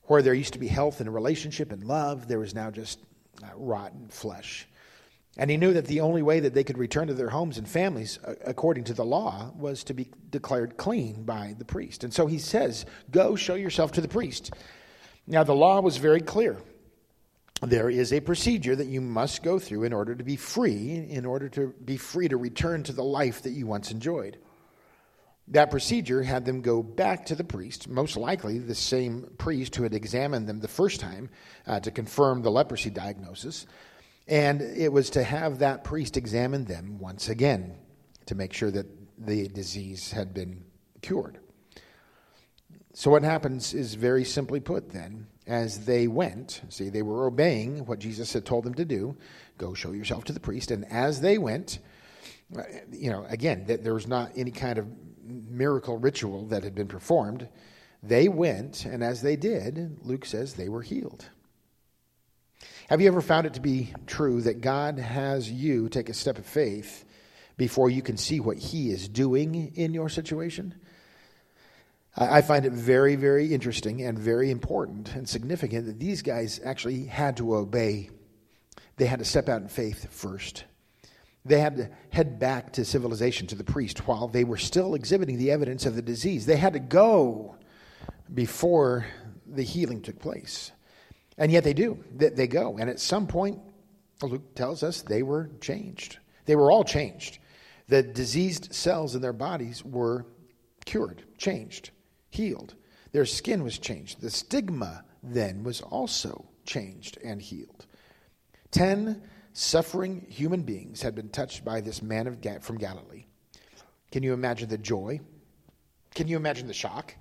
Where 0.04 0.22
there 0.22 0.34
used 0.34 0.52
to 0.52 0.58
be 0.58 0.68
health 0.68 1.00
and 1.00 1.08
a 1.08 1.12
relationship 1.12 1.72
and 1.72 1.82
love, 1.82 2.28
there 2.28 2.38
was 2.38 2.54
now 2.54 2.70
just 2.70 3.00
uh, 3.42 3.48
rotten 3.56 4.08
flesh. 4.08 4.68
And 5.38 5.50
he 5.50 5.56
knew 5.56 5.72
that 5.74 5.86
the 5.86 6.00
only 6.00 6.22
way 6.22 6.40
that 6.40 6.54
they 6.54 6.64
could 6.64 6.78
return 6.78 7.08
to 7.08 7.14
their 7.14 7.28
homes 7.28 7.58
and 7.58 7.68
families, 7.68 8.18
uh, 8.24 8.34
according 8.44 8.84
to 8.84 8.94
the 8.94 9.04
law, 9.04 9.50
was 9.56 9.84
to 9.84 9.94
be 9.94 10.10
declared 10.30 10.76
clean 10.76 11.24
by 11.24 11.54
the 11.58 11.64
priest. 11.64 12.04
And 12.04 12.14
so 12.14 12.26
he 12.26 12.38
says, 12.38 12.86
Go 13.10 13.36
show 13.36 13.54
yourself 13.54 13.92
to 13.92 14.00
the 14.00 14.08
priest. 14.08 14.52
Now, 15.26 15.42
the 15.42 15.54
law 15.54 15.80
was 15.80 15.96
very 15.96 16.20
clear. 16.20 16.56
There 17.62 17.88
is 17.88 18.12
a 18.12 18.20
procedure 18.20 18.76
that 18.76 18.86
you 18.86 19.00
must 19.00 19.42
go 19.42 19.58
through 19.58 19.84
in 19.84 19.92
order 19.92 20.14
to 20.14 20.22
be 20.22 20.36
free, 20.36 21.06
in 21.08 21.24
order 21.24 21.48
to 21.50 21.72
be 21.84 21.96
free 21.96 22.28
to 22.28 22.36
return 22.36 22.82
to 22.84 22.92
the 22.92 23.04
life 23.04 23.42
that 23.42 23.50
you 23.50 23.66
once 23.66 23.90
enjoyed. 23.90 24.38
That 25.48 25.70
procedure 25.70 26.22
had 26.22 26.44
them 26.44 26.60
go 26.60 26.82
back 26.82 27.26
to 27.26 27.34
the 27.34 27.44
priest, 27.44 27.88
most 27.88 28.16
likely 28.16 28.58
the 28.58 28.74
same 28.74 29.30
priest 29.38 29.76
who 29.76 29.84
had 29.84 29.94
examined 29.94 30.48
them 30.48 30.60
the 30.60 30.68
first 30.68 31.00
time 31.00 31.30
uh, 31.66 31.80
to 31.80 31.90
confirm 31.90 32.42
the 32.42 32.50
leprosy 32.50 32.90
diagnosis. 32.90 33.66
And 34.26 34.60
it 34.60 34.92
was 34.92 35.10
to 35.10 35.22
have 35.22 35.60
that 35.60 35.84
priest 35.84 36.16
examine 36.16 36.64
them 36.64 36.98
once 36.98 37.28
again 37.28 37.76
to 38.26 38.34
make 38.34 38.52
sure 38.52 38.72
that 38.72 38.86
the 39.18 39.48
disease 39.48 40.10
had 40.10 40.34
been 40.34 40.64
cured. 41.00 41.38
So, 42.92 43.10
what 43.10 43.22
happens 43.22 43.72
is 43.72 43.94
very 43.94 44.24
simply 44.24 44.58
put 44.58 44.90
then, 44.90 45.28
as 45.46 45.84
they 45.84 46.08
went, 46.08 46.62
see, 46.68 46.88
they 46.88 47.02
were 47.02 47.26
obeying 47.26 47.86
what 47.86 47.98
Jesus 47.98 48.32
had 48.32 48.44
told 48.44 48.64
them 48.64 48.74
to 48.74 48.84
do 48.84 49.16
go 49.58 49.72
show 49.72 49.92
yourself 49.92 50.24
to 50.24 50.32
the 50.32 50.40
priest. 50.40 50.70
And 50.70 50.84
as 50.92 51.20
they 51.20 51.38
went, 51.38 51.78
uh, 52.56 52.62
you 52.92 53.10
know, 53.10 53.24
again, 53.28 53.64
there 53.66 53.94
was 53.94 54.06
not 54.06 54.32
any 54.36 54.50
kind 54.50 54.78
of 54.78 54.86
miracle 55.26 55.98
ritual 55.98 56.46
that 56.46 56.62
had 56.62 56.74
been 56.74 56.88
performed. 56.88 57.48
They 58.02 58.28
went, 58.28 58.84
and 58.84 59.02
as 59.02 59.22
they 59.22 59.36
did, 59.36 59.98
Luke 60.02 60.26
says 60.26 60.54
they 60.54 60.68
were 60.68 60.82
healed. 60.82 61.26
Have 62.88 63.00
you 63.00 63.08
ever 63.08 63.20
found 63.20 63.46
it 63.46 63.54
to 63.54 63.60
be 63.60 63.92
true 64.06 64.40
that 64.42 64.60
God 64.60 64.98
has 64.98 65.50
you 65.50 65.88
take 65.88 66.08
a 66.08 66.14
step 66.14 66.38
of 66.38 66.46
faith 66.46 67.04
before 67.56 67.90
you 67.90 68.02
can 68.02 68.16
see 68.16 68.38
what 68.38 68.58
He 68.58 68.90
is 68.90 69.08
doing 69.08 69.72
in 69.74 69.92
your 69.92 70.08
situation? 70.08 70.74
I 72.18 72.40
find 72.40 72.64
it 72.64 72.72
very, 72.72 73.14
very 73.14 73.52
interesting 73.52 74.00
and 74.02 74.18
very 74.18 74.50
important 74.50 75.14
and 75.14 75.28
significant 75.28 75.84
that 75.86 76.00
these 76.00 76.22
guys 76.22 76.60
actually 76.64 77.04
had 77.04 77.36
to 77.36 77.56
obey. 77.56 78.08
They 78.96 79.04
had 79.04 79.18
to 79.18 79.24
step 79.24 79.50
out 79.50 79.60
in 79.60 79.68
faith 79.68 80.10
first. 80.10 80.64
They 81.44 81.60
had 81.60 81.76
to 81.76 81.90
head 82.10 82.38
back 82.38 82.72
to 82.74 82.86
civilization, 82.86 83.46
to 83.48 83.54
the 83.54 83.64
priest, 83.64 84.08
while 84.08 84.28
they 84.28 84.44
were 84.44 84.56
still 84.56 84.94
exhibiting 84.94 85.36
the 85.36 85.50
evidence 85.50 85.84
of 85.84 85.94
the 85.94 86.00
disease. 86.02 86.46
They 86.46 86.56
had 86.56 86.72
to 86.72 86.78
go 86.78 87.56
before 88.32 89.06
the 89.46 89.62
healing 89.62 90.00
took 90.00 90.18
place. 90.18 90.72
And 91.36 91.52
yet 91.52 91.64
they 91.64 91.74
do. 91.74 92.02
They 92.14 92.46
go. 92.46 92.78
And 92.78 92.88
at 92.88 92.98
some 92.98 93.26
point, 93.26 93.60
Luke 94.22 94.54
tells 94.54 94.82
us 94.82 95.02
they 95.02 95.22
were 95.22 95.50
changed. 95.60 96.18
They 96.46 96.56
were 96.56 96.70
all 96.70 96.82
changed. 96.82 97.38
The 97.88 98.02
diseased 98.02 98.74
cells 98.74 99.14
in 99.14 99.20
their 99.20 99.34
bodies 99.34 99.84
were 99.84 100.24
cured, 100.86 101.22
changed 101.36 101.90
healed. 102.36 102.74
Their 103.12 103.26
skin 103.26 103.62
was 103.64 103.78
changed. 103.78 104.20
The 104.20 104.30
stigma 104.30 105.04
then 105.22 105.64
was 105.64 105.80
also 105.80 106.46
changed 106.64 107.18
and 107.24 107.40
healed. 107.40 107.86
Ten 108.70 109.22
suffering 109.52 110.26
human 110.28 110.62
beings 110.62 111.00
had 111.00 111.14
been 111.14 111.30
touched 111.30 111.64
by 111.64 111.80
this 111.80 112.02
man 112.02 112.26
of 112.26 112.40
Ga- 112.40 112.60
from 112.60 112.76
Galilee. 112.76 113.24
Can 114.12 114.22
you 114.22 114.34
imagine 114.34 114.68
the 114.68 114.78
joy? 114.78 115.20
Can 116.14 116.28
you 116.28 116.36
imagine 116.36 116.66
the 116.66 116.74
shock 116.74 117.14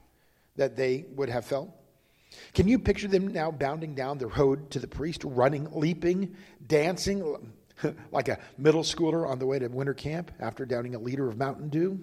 that 0.58 0.76
they 0.76 1.06
would 1.16 1.30
have 1.30 1.46
felt? 1.46 1.70
Can 2.54 2.68
you 2.68 2.78
picture 2.78 3.08
them 3.08 3.28
now 3.28 3.52
bounding 3.52 3.96
down 3.96 4.18
the 4.18 4.28
road 4.28 4.70
to 4.72 4.80
the 4.80 4.88
priest, 4.88 5.24
running, 5.24 5.70
leaping, 5.72 6.36
dancing 6.68 7.54
like 8.12 8.28
a 8.28 8.40
middle 8.58 8.84
schooler 8.84 9.28
on 9.28 9.40
the 9.40 9.46
way 9.46 9.60
to 9.60 9.68
winter 9.68 9.94
camp 9.94 10.32
after 10.40 10.66
downing 10.66 10.96
a 10.96 11.00
liter 11.00 11.30
of 11.30 11.38
Mountain 11.38 11.70
Dew? 11.70 12.00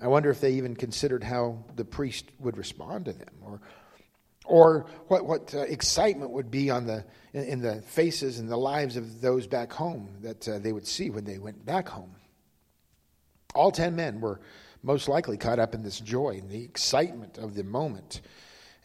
I 0.00 0.06
wonder 0.06 0.30
if 0.30 0.40
they 0.40 0.52
even 0.52 0.76
considered 0.76 1.24
how 1.24 1.64
the 1.74 1.84
priest 1.84 2.26
would 2.38 2.56
respond 2.56 3.06
to 3.06 3.12
them 3.12 3.34
or, 3.42 3.60
or 4.44 4.86
what, 5.08 5.26
what 5.26 5.54
uh, 5.54 5.60
excitement 5.60 6.30
would 6.30 6.50
be 6.50 6.70
on 6.70 6.86
the, 6.86 7.04
in, 7.32 7.44
in, 7.44 7.60
the 7.60 7.82
faces 7.82 8.38
and 8.38 8.48
the 8.48 8.56
lives 8.56 8.96
of 8.96 9.20
those 9.20 9.46
back 9.46 9.72
home 9.72 10.08
that 10.20 10.48
uh, 10.48 10.58
they 10.58 10.72
would 10.72 10.86
see 10.86 11.10
when 11.10 11.24
they 11.24 11.38
went 11.38 11.64
back 11.66 11.88
home. 11.88 12.14
All 13.54 13.72
ten 13.72 13.96
men 13.96 14.20
were 14.20 14.40
most 14.82 15.08
likely 15.08 15.36
caught 15.36 15.58
up 15.58 15.74
in 15.74 15.82
this 15.82 15.98
joy 15.98 16.38
and 16.40 16.48
the 16.48 16.62
excitement 16.62 17.38
of 17.38 17.54
the 17.54 17.64
moment. 17.64 18.20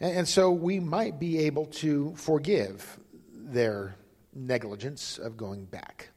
And, 0.00 0.18
and 0.18 0.28
so 0.28 0.50
we 0.50 0.80
might 0.80 1.20
be 1.20 1.38
able 1.40 1.66
to 1.66 2.12
forgive 2.16 2.98
their 3.32 3.94
negligence 4.34 5.18
of 5.18 5.36
going 5.36 5.66
back. 5.66 6.10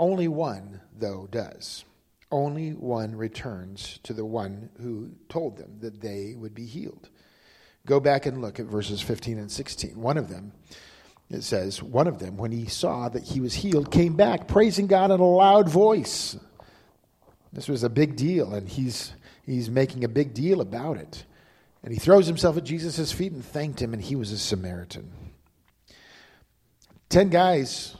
Only 0.00 0.26
one, 0.26 0.80
though, 0.98 1.28
does 1.30 1.84
only 2.30 2.70
one 2.70 3.16
returns 3.16 3.98
to 4.04 4.12
the 4.12 4.24
one 4.24 4.70
who 4.80 5.10
told 5.28 5.56
them 5.56 5.78
that 5.80 6.00
they 6.00 6.34
would 6.36 6.54
be 6.54 6.66
healed. 6.66 7.08
Go 7.86 7.98
back 7.98 8.26
and 8.26 8.40
look 8.40 8.60
at 8.60 8.66
verses 8.66 9.00
15 9.00 9.38
and 9.38 9.50
16. 9.50 10.00
One 10.00 10.16
of 10.16 10.28
them, 10.28 10.52
it 11.28 11.42
says, 11.42 11.82
one 11.82 12.06
of 12.06 12.18
them, 12.18 12.36
when 12.36 12.52
he 12.52 12.66
saw 12.66 13.08
that 13.08 13.24
he 13.24 13.40
was 13.40 13.54
healed, 13.54 13.90
came 13.90 14.16
back 14.16 14.46
praising 14.46 14.86
God 14.86 15.10
in 15.10 15.20
a 15.20 15.24
loud 15.24 15.68
voice. 15.68 16.36
This 17.52 17.68
was 17.68 17.82
a 17.82 17.88
big 17.88 18.16
deal, 18.16 18.54
and 18.54 18.68
he's, 18.68 19.12
he's 19.44 19.70
making 19.70 20.04
a 20.04 20.08
big 20.08 20.34
deal 20.34 20.60
about 20.60 20.98
it. 20.98 21.24
And 21.82 21.92
he 21.92 21.98
throws 21.98 22.26
himself 22.26 22.56
at 22.56 22.64
Jesus' 22.64 23.10
feet 23.10 23.32
and 23.32 23.44
thanked 23.44 23.80
him, 23.80 23.92
and 23.92 24.02
he 24.02 24.14
was 24.14 24.30
a 24.30 24.38
Samaritan. 24.38 25.10
Ten 27.08 27.28
guys 27.28 27.96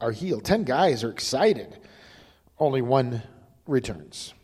are 0.00 0.12
healed. 0.12 0.44
Ten 0.44 0.62
guys 0.62 1.02
are 1.02 1.10
excited. 1.10 1.78
Only 2.58 2.82
one 2.82 3.22
returns. 3.70 4.34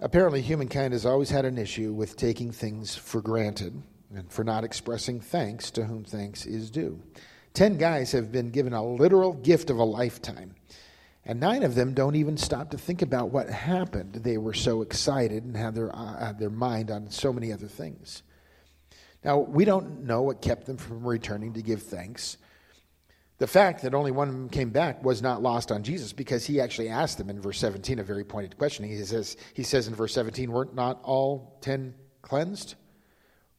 Apparently, 0.00 0.42
humankind 0.42 0.92
has 0.92 1.06
always 1.06 1.30
had 1.30 1.44
an 1.44 1.58
issue 1.58 1.92
with 1.92 2.16
taking 2.16 2.52
things 2.52 2.94
for 2.94 3.20
granted 3.20 3.82
and 4.14 4.30
for 4.30 4.44
not 4.44 4.64
expressing 4.64 5.20
thanks 5.20 5.70
to 5.70 5.84
whom 5.84 6.04
thanks 6.04 6.46
is 6.46 6.70
due. 6.70 7.02
Ten 7.54 7.78
guys 7.78 8.12
have 8.12 8.30
been 8.30 8.50
given 8.50 8.74
a 8.74 8.84
literal 8.84 9.32
gift 9.32 9.70
of 9.70 9.78
a 9.78 9.84
lifetime, 9.84 10.54
and 11.24 11.40
nine 11.40 11.62
of 11.62 11.74
them 11.74 11.94
don't 11.94 12.14
even 12.14 12.36
stop 12.36 12.70
to 12.70 12.78
think 12.78 13.00
about 13.00 13.30
what 13.30 13.48
happened. 13.48 14.14
They 14.16 14.36
were 14.36 14.54
so 14.54 14.82
excited 14.82 15.44
and 15.44 15.56
had 15.56 15.74
their, 15.74 15.94
uh, 15.96 16.26
had 16.26 16.38
their 16.38 16.50
mind 16.50 16.90
on 16.90 17.10
so 17.10 17.32
many 17.32 17.52
other 17.52 17.66
things. 17.66 18.22
Now, 19.24 19.38
we 19.38 19.64
don't 19.64 20.04
know 20.04 20.22
what 20.22 20.42
kept 20.42 20.66
them 20.66 20.76
from 20.76 21.04
returning 21.04 21.54
to 21.54 21.62
give 21.62 21.82
thanks. 21.82 22.36
The 23.38 23.46
fact 23.46 23.82
that 23.82 23.94
only 23.94 24.12
one 24.12 24.28
of 24.28 24.34
them 24.34 24.48
came 24.48 24.70
back 24.70 25.04
was 25.04 25.20
not 25.20 25.42
lost 25.42 25.70
on 25.70 25.82
Jesus 25.82 26.12
because 26.12 26.46
he 26.46 26.60
actually 26.60 26.88
asked 26.88 27.18
them 27.18 27.28
in 27.28 27.40
verse 27.40 27.58
17 27.58 27.98
a 27.98 28.02
very 28.02 28.24
pointed 28.24 28.56
question. 28.56 28.86
He 28.86 28.96
says, 29.04 29.36
he 29.52 29.62
says 29.62 29.88
in 29.88 29.94
verse 29.94 30.14
17, 30.14 30.50
Weren't 30.50 30.74
not 30.74 31.00
all 31.02 31.58
ten 31.60 31.94
cleansed? 32.22 32.76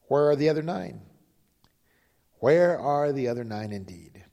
Where 0.08 0.30
are 0.30 0.36
the 0.36 0.48
other 0.48 0.62
nine? 0.62 1.00
Where 2.40 2.78
are 2.78 3.12
the 3.12 3.28
other 3.28 3.44
nine 3.44 3.72
indeed? 3.72 4.24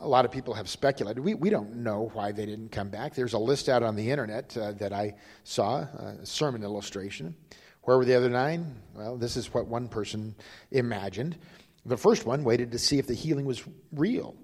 A 0.00 0.08
lot 0.08 0.24
of 0.24 0.32
people 0.32 0.54
have 0.54 0.68
speculated. 0.68 1.22
We, 1.22 1.34
we 1.34 1.48
don't 1.50 1.76
know 1.76 2.10
why 2.12 2.32
they 2.32 2.44
didn't 2.44 2.70
come 2.70 2.88
back. 2.88 3.14
There's 3.14 3.32
a 3.32 3.38
list 3.38 3.68
out 3.68 3.82
on 3.82 3.94
the 3.94 4.10
internet 4.10 4.56
uh, 4.56 4.72
that 4.72 4.92
I 4.92 5.14
saw, 5.44 5.78
a 5.78 6.26
sermon 6.26 6.62
illustration. 6.62 7.36
Where 7.82 7.98
were 7.98 8.04
the 8.04 8.14
other 8.14 8.28
nine? 8.28 8.74
Well, 8.94 9.16
this 9.16 9.36
is 9.36 9.54
what 9.54 9.66
one 9.66 9.88
person 9.88 10.34
imagined. 10.70 11.36
The 11.86 11.96
first 11.96 12.24
one 12.24 12.44
waited 12.44 12.72
to 12.72 12.78
see 12.78 12.98
if 12.98 13.06
the 13.06 13.14
healing 13.14 13.44
was 13.44 13.62
real. 13.92 14.36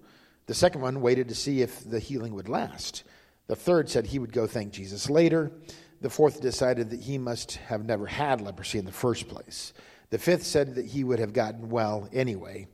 The 0.47 0.55
second 0.55 0.83
one 0.83 1.01
waited 1.01 1.29
to 1.29 1.35
see 1.35 1.63
if 1.63 1.89
the 1.89 1.99
healing 1.99 2.35
would 2.35 2.49
last. 2.49 3.05
The 3.47 3.57
third 3.57 3.89
said 3.89 4.07
he 4.07 4.19
would 4.19 4.33
go 4.33 4.47
thank 4.47 4.73
Jesus 4.73 5.09
later. 5.09 5.53
The 6.01 6.11
fourth 6.11 6.41
decided 6.41 6.91
that 6.91 7.01
he 7.01 7.19
must 7.19 7.57
have 7.57 7.85
never 7.85 8.07
had 8.07 8.41
leprosy 8.41 8.79
in 8.79 8.85
the 8.85 8.93
first 8.93 9.29
place. 9.29 9.73
The 10.11 10.19
fifth 10.19 10.45
said 10.45 10.75
that 10.75 10.87
he 10.87 11.05
would 11.05 11.19
have 11.19 11.33
gotten 11.33 11.69
well 11.69 12.09
anyway. 12.13 12.69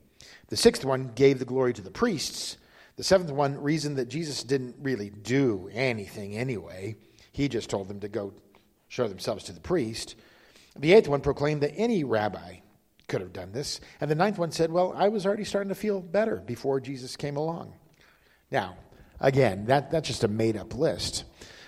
The 0.48 0.56
sixth 0.56 0.84
one 0.84 1.12
gave 1.14 1.38
the 1.38 1.44
glory 1.44 1.72
to 1.74 1.82
the 1.82 1.90
priests. 1.90 2.56
The 2.96 3.04
seventh 3.04 3.30
one 3.30 3.60
reasoned 3.60 3.98
that 3.98 4.08
Jesus 4.08 4.42
didn't 4.42 4.76
really 4.80 5.10
do 5.10 5.68
anything 5.72 6.36
anyway. 6.36 6.96
He 7.32 7.48
just 7.48 7.68
told 7.68 7.88
them 7.88 8.00
to 8.00 8.08
go 8.08 8.32
show 8.88 9.06
themselves 9.06 9.44
to 9.44 9.52
the 9.52 9.60
priest. 9.60 10.16
The 10.78 10.94
eighth 10.94 11.08
one 11.08 11.20
proclaimed 11.20 11.62
that 11.62 11.74
any 11.76 12.04
rabbi 12.04 12.60
could 13.08 13.20
have 13.20 13.32
done 13.32 13.52
this. 13.52 13.80
And 14.00 14.10
the 14.10 14.14
ninth 14.14 14.38
one 14.38 14.50
said, 14.50 14.70
Well, 14.70 14.92
I 14.96 15.08
was 15.08 15.26
already 15.26 15.44
starting 15.44 15.68
to 15.68 15.74
feel 15.74 16.00
better 16.00 16.36
before 16.36 16.80
Jesus 16.80 17.16
came 17.16 17.36
along. 17.36 17.74
Now, 18.50 18.76
again, 19.20 19.66
that, 19.66 19.90
that's 19.90 20.08
just 20.08 20.24
a 20.24 20.28
made 20.28 20.56
up 20.56 20.74
list. 20.74 21.24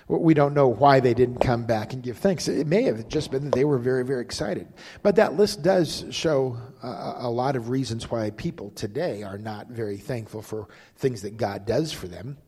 We 0.09 0.33
don't 0.33 0.55
know 0.55 0.69
why 0.69 1.01
they 1.01 1.13
didn't 1.13 1.41
come 1.41 1.67
back 1.67 1.93
and 1.93 2.03
give 2.03 2.17
thanks. 2.17 2.49
It 2.49 2.67
may 2.67 2.85
have 2.85 3.09
just 3.09 3.31
been 3.31 3.45
that 3.45 3.55
they 3.55 3.67
were 3.67 3.77
very, 3.77 4.07
very 4.07 4.23
excited. 4.23 4.67
But 5.03 5.17
that 5.17 5.37
list 5.37 5.63
does 5.63 6.07
show 6.11 6.57
a, 6.83 7.17
a 7.19 7.31
lot 7.31 7.57
of 7.57 7.69
reasons 7.69 8.11
why 8.11 8.31
people 8.31 8.71
today 8.71 9.23
are 9.23 9.37
not 9.37 9.69
very 9.69 9.99
thankful 9.99 10.41
for 10.41 10.69
things 10.97 11.21
that 11.23 11.37
God 11.37 11.67
does 11.67 11.93
for 11.93 12.09
them. 12.09 12.39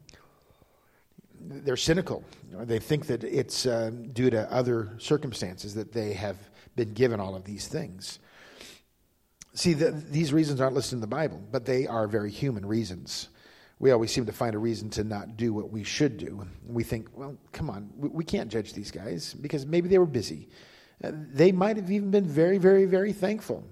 They're 1.39 1.77
cynical. 1.77 2.25
They 2.51 2.79
think 2.79 3.07
that 3.09 3.25
it's 3.25 3.67
uh, 3.67 3.91
due 4.13 4.31
to 4.31 4.51
other 4.51 4.95
circumstances 4.97 5.75
that 5.75 5.93
they 5.93 6.15
have 6.15 6.37
been 6.77 6.95
given 6.95 7.21
all 7.21 7.37
of 7.37 7.45
these 7.45 7.69
things. 7.69 8.21
See, 9.55 9.73
the, 9.73 9.91
these 9.91 10.33
reasons 10.33 10.61
aren't 10.61 10.75
listed 10.75 10.95
in 10.95 11.01
the 11.01 11.07
Bible, 11.07 11.43
but 11.51 11.65
they 11.65 11.87
are 11.87 12.07
very 12.07 12.31
human 12.31 12.65
reasons. 12.65 13.29
We 13.81 13.91
always 13.91 14.13
seem 14.13 14.27
to 14.27 14.33
find 14.33 14.55
a 14.55 14.59
reason 14.59 14.91
to 14.91 15.05
not 15.05 15.37
do 15.37 15.53
what 15.53 15.71
we 15.71 15.83
should 15.85 16.19
do. 16.19 16.47
We 16.67 16.85
think, 16.85 17.09
well, 17.15 17.37
come 17.53 17.71
on, 17.71 17.91
we, 17.97 18.09
we 18.11 18.25
can't 18.25 18.51
judge 18.51 18.75
these 18.75 18.91
guys 18.91 19.35
because 19.35 19.67
maybe 19.67 19.89
they 19.89 19.99
were 19.99 20.07
busy. 20.07 20.49
Uh, 21.03 21.13
they 21.15 21.51
might 21.51 21.77
have 21.77 21.91
even 21.91 22.11
been 22.11 22.27
very, 22.27 22.59
very, 22.59 22.85
very 22.85 23.13
thankful. 23.13 23.65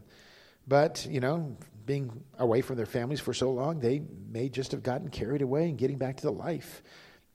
But, 0.66 1.06
you 1.08 1.20
know, 1.20 1.56
being 1.87 2.11
away 2.38 2.61
from 2.61 2.76
their 2.76 2.87
families 2.87 3.20
for 3.20 3.32
so 3.32 3.50
long, 3.50 3.80
they 3.80 4.02
may 4.30 4.49
just 4.49 4.73
have 4.73 4.82
gotten 4.82 5.08
carried 5.08 5.42
away 5.42 5.68
and 5.68 5.78
getting 5.78 5.99
back 5.99 6.16
to 6.18 6.23
the 6.23 6.32
life. 6.32 6.82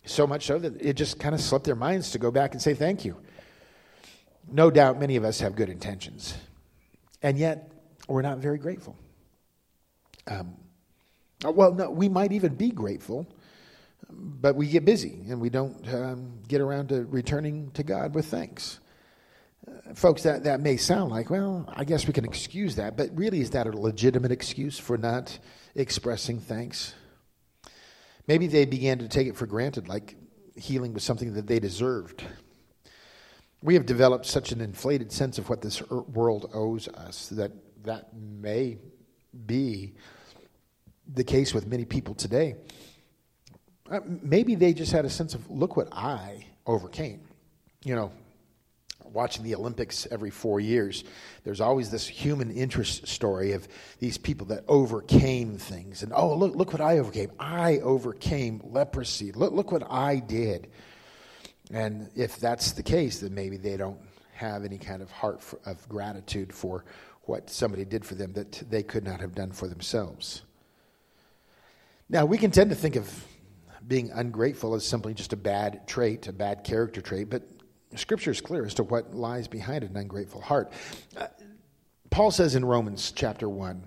So 0.05 0.27
much 0.27 0.45
so 0.45 0.59
that 0.59 0.81
it 0.81 0.93
just 0.93 1.19
kind 1.19 1.33
of 1.33 1.41
slipped 1.41 1.65
their 1.65 1.75
minds 1.75 2.11
to 2.11 2.19
go 2.19 2.29
back 2.29 2.53
and 2.53 2.61
say 2.61 2.73
thank 2.73 3.05
you. 3.05 3.17
No 4.51 4.69
doubt 4.69 4.99
many 4.99 5.15
of 5.15 5.23
us 5.23 5.39
have 5.39 5.55
good 5.55 5.69
intentions. 5.69 6.35
And 7.21 7.37
yet, 7.37 7.72
we're 8.07 8.21
not 8.21 8.39
very 8.39 8.57
grateful. 8.57 8.97
Um, 10.27 10.55
well, 11.43 11.73
no, 11.73 11.89
we 11.89 12.07
might 12.09 12.31
even 12.31 12.55
be 12.55 12.69
grateful, 12.69 13.27
but 14.09 14.55
we 14.55 14.67
get 14.67 14.85
busy 14.85 15.23
and 15.29 15.41
we 15.41 15.49
don't 15.49 15.87
um, 15.93 16.39
get 16.47 16.61
around 16.61 16.89
to 16.89 17.05
returning 17.05 17.71
to 17.71 17.83
God 17.83 18.15
with 18.15 18.27
thanks. 18.27 18.79
Uh, 19.67 19.93
folks, 19.93 20.23
that, 20.23 20.43
that 20.43 20.59
may 20.61 20.77
sound 20.77 21.11
like, 21.11 21.29
well, 21.29 21.65
I 21.75 21.83
guess 21.83 22.07
we 22.07 22.13
can 22.13 22.25
excuse 22.25 22.75
that, 22.75 22.97
but 22.97 23.09
really, 23.13 23.41
is 23.41 23.51
that 23.51 23.67
a 23.67 23.71
legitimate 23.71 24.31
excuse 24.31 24.77
for 24.77 24.97
not 24.97 25.37
expressing 25.75 26.39
thanks? 26.39 26.93
Maybe 28.27 28.47
they 28.47 28.65
began 28.65 28.99
to 28.99 29.07
take 29.07 29.27
it 29.27 29.35
for 29.35 29.45
granted, 29.45 29.87
like 29.87 30.15
healing 30.55 30.93
was 30.93 31.03
something 31.03 31.33
that 31.33 31.47
they 31.47 31.59
deserved. 31.59 32.23
We 33.61 33.73
have 33.75 33.85
developed 33.85 34.25
such 34.25 34.51
an 34.51 34.61
inflated 34.61 35.11
sense 35.11 35.37
of 35.37 35.49
what 35.49 35.61
this 35.61 35.81
world 35.89 36.49
owes 36.53 36.87
us 36.89 37.29
that 37.29 37.51
that 37.83 38.13
may 38.13 38.77
be 39.45 39.93
the 41.13 41.23
case 41.23 41.53
with 41.53 41.67
many 41.67 41.85
people 41.85 42.15
today. 42.15 42.55
Uh, 43.89 43.99
maybe 44.05 44.55
they 44.55 44.73
just 44.73 44.91
had 44.91 45.05
a 45.05 45.09
sense 45.09 45.33
of, 45.33 45.49
look 45.49 45.75
what 45.75 45.89
I 45.91 46.45
overcame. 46.65 47.21
You 47.83 47.95
know, 47.95 48.11
watching 49.11 49.43
the 49.43 49.55
Olympics 49.55 50.07
every 50.09 50.29
four 50.29 50.59
years, 50.59 51.03
there's 51.43 51.61
always 51.61 51.91
this 51.91 52.07
human 52.07 52.51
interest 52.51 53.07
story 53.07 53.51
of 53.51 53.67
these 53.99 54.17
people 54.17 54.47
that 54.47 54.63
overcame 54.67 55.57
things. 55.57 56.03
And 56.03 56.13
oh, 56.15 56.35
look, 56.35 56.55
look 56.55 56.71
what 56.71 56.81
I 56.81 56.99
overcame. 56.99 57.31
I 57.39 57.79
overcame 57.79 58.61
leprosy. 58.63 59.31
Look, 59.31 59.53
look 59.53 59.71
what 59.71 59.83
I 59.89 60.17
did. 60.17 60.69
And 61.71 62.09
if 62.15 62.37
that's 62.37 62.71
the 62.73 62.83
case, 62.83 63.19
then 63.19 63.33
maybe 63.33 63.57
they 63.57 63.77
don't 63.77 63.99
have 64.33 64.65
any 64.65 64.77
kind 64.77 65.01
of 65.01 65.11
heart 65.11 65.41
for, 65.41 65.59
of 65.65 65.87
gratitude 65.87 66.53
for 66.53 66.85
what 67.23 67.49
somebody 67.49 67.85
did 67.85 68.05
for 68.05 68.15
them 68.15 68.33
that 68.33 68.63
they 68.69 68.83
could 68.83 69.03
not 69.03 69.21
have 69.21 69.33
done 69.33 69.51
for 69.51 69.67
themselves. 69.67 70.41
Now, 72.09 72.25
we 72.25 72.37
can 72.37 72.51
tend 72.51 72.69
to 72.69 72.75
think 72.75 72.95
of 72.95 73.25
being 73.87 74.11
ungrateful 74.11 74.75
as 74.75 74.85
simply 74.85 75.13
just 75.13 75.33
a 75.33 75.37
bad 75.37 75.87
trait, 75.87 76.27
a 76.27 76.33
bad 76.33 76.63
character 76.63 77.01
trait, 77.01 77.29
but 77.29 77.43
Scripture 77.95 78.31
is 78.31 78.41
clear 78.41 78.65
as 78.65 78.73
to 78.75 78.83
what 78.83 79.13
lies 79.13 79.47
behind 79.47 79.83
an 79.83 79.95
ungrateful 79.95 80.41
heart. 80.41 80.71
Uh, 81.15 81.27
Paul 82.09 82.31
says 82.31 82.55
in 82.55 82.65
Romans 82.65 83.11
chapter 83.15 83.47
1, 83.47 83.83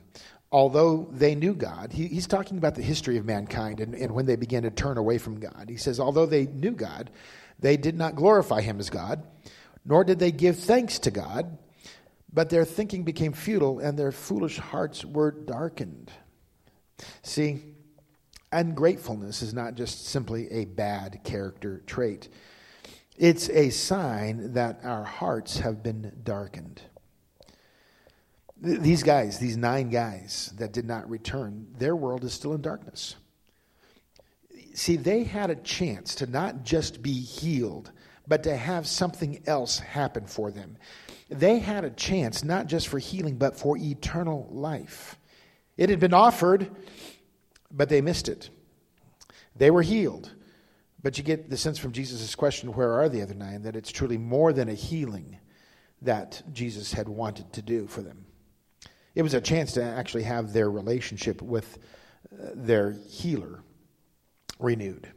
although 0.52 1.09
they 1.11 1.35
knew 1.35 1.55
God, 1.55 1.93
he, 1.93 2.07
he's 2.07 2.26
talking 2.26 2.59
about 2.59 2.75
the 2.75 2.83
history 2.83 3.16
of 3.19 3.25
mankind 3.25 3.81
and, 3.81 3.95
and 3.95 4.12
when 4.12 4.26
they 4.26 4.37
began 4.37 4.62
to 4.62 4.71
turn 4.71 4.97
away 4.97 5.19
from 5.19 5.40
God. 5.40 5.66
He 5.69 5.76
says, 5.76 6.00
although 6.00 6.26
they 6.26 6.47
knew 6.47 6.73
God, 6.73 7.11
they 7.59 7.76
did 7.76 7.97
not 7.97 8.16
glorify 8.16 8.61
him 8.61 8.81
as 8.81 8.90
God, 8.90 9.23
nor 9.85 10.05
did 10.05 10.19
they 10.19 10.33
give 10.33 10.59
thanks 10.59 10.99
to 11.00 11.11
God, 11.11 11.59
but 12.37 12.50
their 12.50 12.66
thinking 12.66 13.02
became 13.02 13.33
futile 13.33 13.78
and 13.78 13.99
their 13.99 14.12
foolish 14.12 14.59
hearts 14.59 15.07
were 15.07 15.31
darkened. 15.31 16.12
See, 17.23 17.62
ungratefulness 18.52 19.40
is 19.40 19.55
not 19.55 19.75
just 19.75 20.09
simply 20.09 20.47
a 20.52 20.66
bad 20.66 21.21
character 21.25 21.83
trait. 21.87 22.28
It's 23.16 23.49
a 23.49 23.71
sign 23.71 24.52
that 24.52 24.81
our 24.85 25.02
hearts 25.02 25.61
have 25.61 25.83
been 25.83 26.12
darkened. 26.25 26.83
These 28.61 29.02
guys, 29.02 29.38
these 29.38 29.57
nine 29.57 29.88
guys 29.88 30.52
that 30.59 30.75
did 30.75 30.85
not 30.85 31.09
return, 31.09 31.66
their 31.78 31.97
world 31.97 32.23
is 32.23 32.35
still 32.35 32.52
in 32.52 32.61
darkness. 32.61 33.16
See, 34.75 34.97
they 34.97 35.25
had 35.25 35.49
a 35.49 35.57
chance 35.57 36.14
to 36.16 36.26
not 36.26 36.64
just 36.64 37.02
be 37.02 37.19
healed, 37.19 37.93
but 38.28 38.43
to 38.43 38.55
have 38.55 38.87
something 38.87 39.43
else 39.47 39.78
happen 39.78 40.26
for 40.26 40.50
them. 40.50 40.76
They 41.28 41.59
had 41.59 41.85
a 41.85 41.90
chance 41.90 42.45
not 42.45 42.66
just 42.66 42.88
for 42.88 42.99
healing, 42.99 43.37
but 43.37 43.59
for 43.59 43.76
eternal 43.76 44.49
life. 44.50 45.18
It 45.76 45.90
had 45.90 46.00
been 46.00 46.14
offered, 46.14 46.71
but 47.71 47.88
they 47.88 48.00
missed 48.00 48.28
it. 48.28 48.50
They 49.56 49.71
were 49.71 49.83
healed, 49.83 50.30
but 51.02 51.18
you 51.18 51.25
get 51.25 51.50
the 51.50 51.56
sense 51.56 51.78
from 51.78 51.92
Jesus' 51.92 52.35
question, 52.35 52.73
Where 52.73 52.92
are 52.92 53.09
the 53.09 53.23
other 53.23 53.35
nine? 53.35 53.62
that 53.62 53.76
it's 53.76 53.90
truly 53.90 54.18
more 54.18 54.52
than 54.52 54.68
a 54.68 54.75
healing 54.75 55.38
that 56.02 56.42
Jesus 56.52 56.92
had 56.92 57.09
wanted 57.09 57.52
to 57.54 57.62
do 57.62 57.87
for 57.87 58.02
them. 58.02 58.26
It 59.14 59.23
was 59.23 59.35
a 59.35 59.40
chance 59.40 59.73
to 59.73 59.83
actually 59.83 60.25
have 60.25 60.52
their 60.52 60.71
relationship 60.71 61.40
with 61.40 61.78
uh, 62.30 62.50
their 62.54 62.92
healer 63.09 63.62
renewed. 64.59 65.09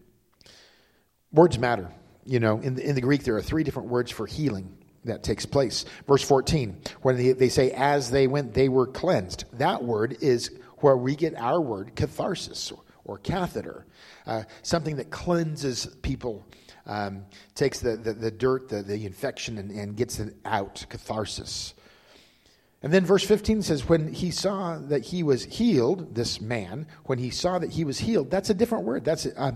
Words 1.31 1.59
matter. 1.59 1.91
You 2.25 2.39
know, 2.39 2.59
in 2.59 2.75
the, 2.75 2.87
in 2.87 2.95
the 2.95 3.01
Greek, 3.01 3.23
there 3.23 3.35
are 3.35 3.41
three 3.41 3.63
different 3.63 3.89
words 3.89 4.09
for 4.09 4.25
healing 4.25 4.78
that 5.09 5.21
takes 5.21 5.45
place. 5.45 5.85
Verse 6.07 6.23
14, 6.23 6.81
when 7.01 7.17
they, 7.17 7.33
they 7.33 7.49
say, 7.49 7.71
as 7.71 8.09
they 8.09 8.25
went, 8.25 8.53
they 8.53 8.69
were 8.69 8.87
cleansed. 8.87 9.45
That 9.53 9.83
word 9.83 10.17
is 10.21 10.51
where 10.77 10.97
we 10.97 11.15
get 11.15 11.35
our 11.35 11.61
word 11.61 11.95
catharsis 11.95 12.71
or, 12.71 12.79
or 13.03 13.17
catheter 13.17 13.85
uh, 14.29 14.43
something 14.61 14.95
that 14.97 15.09
cleanses 15.09 15.87
people, 16.03 16.45
um, 16.85 17.25
takes 17.55 17.79
the, 17.79 17.97
the, 17.97 18.13
the 18.13 18.31
dirt, 18.31 18.69
the, 18.69 18.83
the 18.83 19.05
infection, 19.05 19.57
and, 19.57 19.71
and 19.71 19.95
gets 19.95 20.19
it 20.19 20.35
out, 20.45 20.85
catharsis. 20.89 21.73
And 22.83 22.93
then 22.93 23.05
verse 23.05 23.25
15 23.25 23.63
says, 23.63 23.89
when 23.89 24.13
he 24.13 24.31
saw 24.31 24.77
that 24.77 25.03
he 25.05 25.23
was 25.23 25.45
healed, 25.45 26.15
this 26.15 26.39
man, 26.39 26.87
when 27.05 27.17
he 27.17 27.31
saw 27.31 27.59
that 27.59 27.71
he 27.71 27.83
was 27.83 27.99
healed, 27.99 28.29
that's 28.29 28.49
a 28.49 28.53
different 28.53 28.85
word. 28.85 29.03
That's 29.03 29.25
uh. 29.25 29.51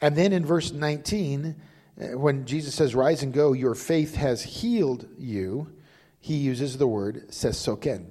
And 0.00 0.16
then 0.16 0.32
in 0.32 0.44
verse 0.44 0.72
19, 0.72 1.46
uh, 1.46 1.52
when 1.96 2.44
Jesus 2.44 2.74
says, 2.74 2.94
Rise 2.94 3.22
and 3.22 3.32
go, 3.32 3.52
your 3.52 3.74
faith 3.74 4.16
has 4.16 4.42
healed 4.42 5.06
you, 5.18 5.72
he 6.20 6.36
uses 6.36 6.78
the 6.78 6.86
word 6.86 7.28
sesoken, 7.28 8.06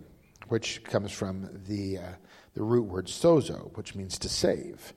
which 0.48 0.84
comes 0.84 1.12
from 1.12 1.50
the, 1.68 1.98
uh, 1.98 2.12
the 2.54 2.64
root 2.64 2.84
word 2.84 3.08
sozo, 3.08 3.76
which 3.76 3.96
means 3.96 4.18
to 4.20 4.30
save. 4.30 4.94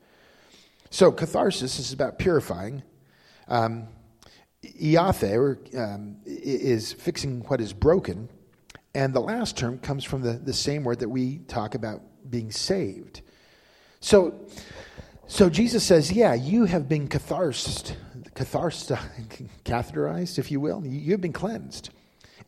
So 0.91 1.11
catharsis 1.11 1.79
is 1.79 1.93
about 1.93 2.19
purifying. 2.19 2.83
Um, 3.49 3.89
iathe 4.63 5.77
um, 5.79 6.17
is 6.25 6.93
fixing 6.93 7.41
what 7.43 7.61
is 7.61 7.73
broken. 7.73 8.29
And 8.95 9.13
the 9.13 9.21
last 9.21 9.57
term 9.57 9.79
comes 9.79 10.05
from 10.05 10.23
the, 10.23 10.33
the 10.33 10.53
same 10.53 10.85
word 10.85 11.01
that 11.01 11.09
we 11.09 11.39
talk 11.49 11.75
about 11.75 12.03
being 12.31 12.51
saved. 12.51 13.21
So, 14.01 14.47
so 15.27 15.51
Jesus 15.51 15.85
says, 15.85 16.13
yeah, 16.13 16.35
you 16.35 16.65
have 16.65 16.89
been 16.89 17.09
catharsed, 17.09 17.95
catheterized, 19.65 20.39
if 20.39 20.51
you 20.51 20.61
will. 20.61 20.85
You've 20.85 21.21
been 21.21 21.33
cleansed. 21.33 21.91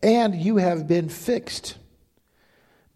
And 0.03 0.35
you 0.35 0.59
have 0.59 0.87
been 0.87 1.09
fixed 1.09 1.77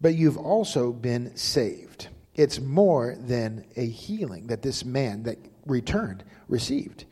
but 0.03 0.15
you've 0.15 0.37
also 0.37 0.91
been 0.91 1.35
saved. 1.37 2.09
It's 2.35 2.59
more 2.59 3.15
than 3.17 3.63
a 3.77 3.85
healing 3.85 4.47
that 4.47 4.61
this 4.61 4.83
man 4.83 5.23
that 5.23 5.37
returned 5.65 6.25
received. 6.49 7.05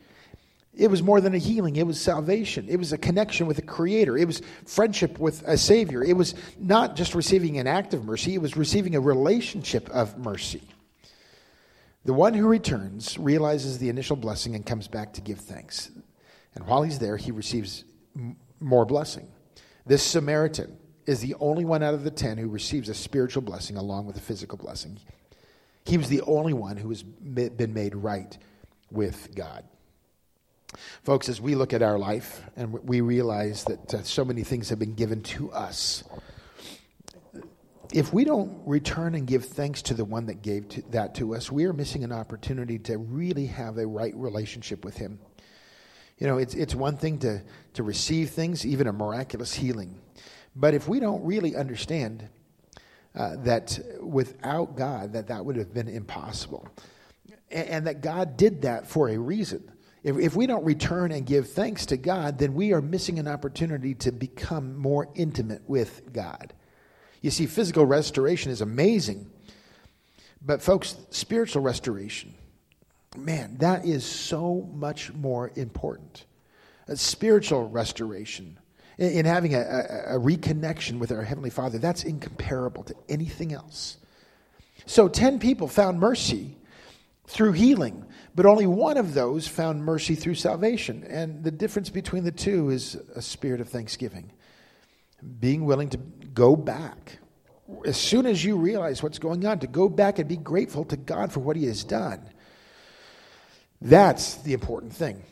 It 0.74 0.90
was 0.90 1.02
more 1.02 1.20
than 1.22 1.34
a 1.34 1.38
healing. 1.38 1.76
It 1.76 1.86
was 1.86 1.98
salvation. 1.98 2.66
It 2.68 2.76
was 2.76 2.92
a 2.92 2.98
connection 2.98 3.46
with 3.46 3.56
a 3.56 3.62
creator. 3.62 4.18
It 4.18 4.26
was 4.26 4.42
friendship 4.66 5.18
with 5.18 5.42
a 5.46 5.56
savior. 5.56 6.04
It 6.04 6.16
was 6.16 6.34
not 6.58 6.94
just 6.94 7.14
receiving 7.14 7.58
an 7.58 7.66
act 7.66 7.94
of 7.94 8.04
mercy, 8.04 8.34
it 8.34 8.42
was 8.42 8.58
receiving 8.58 8.94
a 8.94 9.00
relationship 9.00 9.88
of 9.88 10.18
mercy. 10.18 10.62
The 12.04 12.12
one 12.12 12.34
who 12.34 12.46
returns 12.48 13.16
realizes 13.18 13.78
the 13.78 13.88
initial 13.88 14.16
blessing 14.16 14.54
and 14.54 14.66
comes 14.66 14.88
back 14.88 15.12
to 15.14 15.20
give 15.20 15.38
thanks. 15.38 15.90
And 16.54 16.66
while 16.66 16.82
he's 16.82 16.98
there, 16.98 17.16
he 17.16 17.30
receives 17.30 17.84
more 18.60 18.84
blessing. 18.84 19.28
This 19.86 20.02
Samaritan 20.02 20.76
is 21.06 21.20
the 21.20 21.34
only 21.40 21.64
one 21.64 21.82
out 21.82 21.94
of 21.94 22.04
the 22.04 22.10
ten 22.10 22.38
who 22.38 22.48
receives 22.48 22.88
a 22.88 22.94
spiritual 22.94 23.42
blessing 23.42 23.76
along 23.76 24.06
with 24.06 24.16
a 24.16 24.20
physical 24.20 24.58
blessing. 24.58 24.98
He 25.84 25.98
was 25.98 26.08
the 26.08 26.22
only 26.22 26.52
one 26.52 26.76
who 26.76 26.88
has 26.90 27.02
been 27.02 27.74
made 27.74 27.94
right 27.94 28.36
with 28.90 29.34
God. 29.34 29.64
Folks, 31.02 31.28
as 31.28 31.40
we 31.40 31.54
look 31.54 31.72
at 31.72 31.82
our 31.82 31.98
life 31.98 32.42
and 32.56 32.72
we 32.72 33.00
realize 33.00 33.64
that 33.64 33.94
uh, 33.94 34.02
so 34.02 34.24
many 34.24 34.42
things 34.42 34.68
have 34.70 34.78
been 34.78 34.94
given 34.94 35.22
to 35.22 35.50
us, 35.52 36.04
if 37.92 38.12
we 38.12 38.24
don't 38.24 38.60
return 38.66 39.14
and 39.14 39.26
give 39.26 39.44
thanks 39.44 39.82
to 39.82 39.94
the 39.94 40.04
one 40.04 40.26
that 40.26 40.42
gave 40.42 40.68
to, 40.70 40.82
that 40.90 41.14
to 41.16 41.34
us, 41.34 41.52
we 41.52 41.64
are 41.66 41.72
missing 41.72 42.04
an 42.04 42.12
opportunity 42.12 42.78
to 42.80 42.98
really 42.98 43.46
have 43.46 43.78
a 43.78 43.86
right 43.86 44.14
relationship 44.16 44.84
with 44.84 44.96
Him. 44.96 45.18
You 46.18 46.26
know, 46.26 46.38
it's, 46.38 46.54
it's 46.54 46.74
one 46.74 46.96
thing 46.96 47.18
to, 47.20 47.42
to 47.74 47.82
receive 47.82 48.30
things, 48.30 48.64
even 48.66 48.86
a 48.86 48.92
miraculous 48.92 49.54
healing. 49.54 49.98
But 50.56 50.74
if 50.74 50.88
we 50.88 51.00
don't 51.00 51.24
really 51.24 51.56
understand 51.56 52.28
uh, 53.14 53.36
that 53.38 53.78
without 54.00 54.76
God, 54.76 55.12
that 55.12 55.26
that 55.28 55.44
would 55.44 55.56
have 55.56 55.74
been 55.74 55.88
impossible, 55.88 56.68
and, 57.50 57.68
and 57.68 57.86
that 57.86 58.00
God 58.00 58.36
did 58.36 58.62
that 58.62 58.86
for 58.86 59.10
a 59.10 59.18
reason. 59.18 59.70
If, 60.02 60.18
if 60.18 60.34
we 60.34 60.46
don't 60.46 60.64
return 60.64 61.12
and 61.12 61.26
give 61.26 61.50
thanks 61.50 61.86
to 61.86 61.96
God, 61.96 62.38
then 62.38 62.54
we 62.54 62.72
are 62.72 62.80
missing 62.80 63.18
an 63.18 63.28
opportunity 63.28 63.94
to 63.96 64.12
become 64.12 64.76
more 64.76 65.08
intimate 65.14 65.62
with 65.68 66.12
God. 66.12 66.54
You 67.22 67.30
see, 67.30 67.46
physical 67.46 67.86
restoration 67.86 68.50
is 68.50 68.60
amazing, 68.60 69.30
but 70.44 70.60
folks, 70.60 70.96
spiritual 71.10 71.62
restoration, 71.62 72.34
man, 73.16 73.56
that 73.58 73.86
is 73.86 74.04
so 74.04 74.68
much 74.74 75.12
more 75.12 75.52
important. 75.54 76.26
A 76.88 76.96
spiritual 76.96 77.68
restoration 77.68 78.58
in 78.98 79.24
having 79.24 79.54
a, 79.54 79.60
a, 79.60 80.16
a, 80.16 80.20
reconnection 80.20 80.98
with 80.98 81.10
our 81.12 81.22
Heavenly 81.22 81.50
Father, 81.50 81.78
that's 81.78 82.04
incomparable 82.04 82.82
to 82.84 82.94
anything 83.08 83.52
else. 83.52 83.96
So, 84.84 85.08
10 85.08 85.38
people 85.38 85.66
found 85.66 85.98
mercy 85.98 86.56
through 87.26 87.52
healing, 87.52 88.04
but 88.34 88.46
only 88.46 88.66
one 88.66 88.96
of 88.96 89.14
those 89.14 89.48
found 89.48 89.84
mercy 89.84 90.14
through 90.14 90.34
salvation. 90.34 91.04
And 91.08 91.42
the 91.42 91.50
difference 91.50 91.88
between 91.88 92.24
the 92.24 92.32
two 92.32 92.70
is 92.70 92.96
a 93.14 93.22
spirit 93.22 93.60
of 93.60 93.68
thanksgiving, 93.68 94.30
being 95.40 95.64
willing 95.64 95.88
to 95.90 95.98
go 96.34 96.56
back. 96.56 97.18
As 97.86 97.96
soon 97.96 98.26
as 98.26 98.44
you 98.44 98.56
realize 98.56 99.02
what's 99.02 99.18
going 99.18 99.46
on, 99.46 99.60
to 99.60 99.66
go 99.66 99.88
back 99.88 100.18
and 100.18 100.28
be 100.28 100.36
grateful 100.36 100.84
to 100.86 100.96
God 100.96 101.32
for 101.32 101.40
what 101.40 101.56
He 101.56 101.66
has 101.66 101.84
done. 101.84 102.20
That's 103.80 104.36
the 104.36 104.52
important 104.52 104.92
thing. 104.92 105.22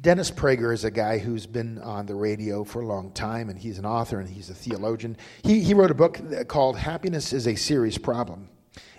Dennis 0.00 0.30
Prager 0.30 0.72
is 0.72 0.84
a 0.84 0.90
guy 0.90 1.18
who's 1.18 1.46
been 1.46 1.78
on 1.78 2.06
the 2.06 2.14
radio 2.14 2.64
for 2.64 2.82
a 2.82 2.86
long 2.86 3.10
time, 3.12 3.48
and 3.48 3.58
he's 3.58 3.78
an 3.78 3.86
author 3.86 4.20
and 4.20 4.28
he's 4.28 4.50
a 4.50 4.54
theologian. 4.54 5.16
He, 5.42 5.60
he 5.60 5.74
wrote 5.74 5.90
a 5.90 5.94
book 5.94 6.20
called 6.48 6.76
Happiness 6.76 7.32
is 7.32 7.46
a 7.46 7.54
Serious 7.56 7.98
Problem. 7.98 8.48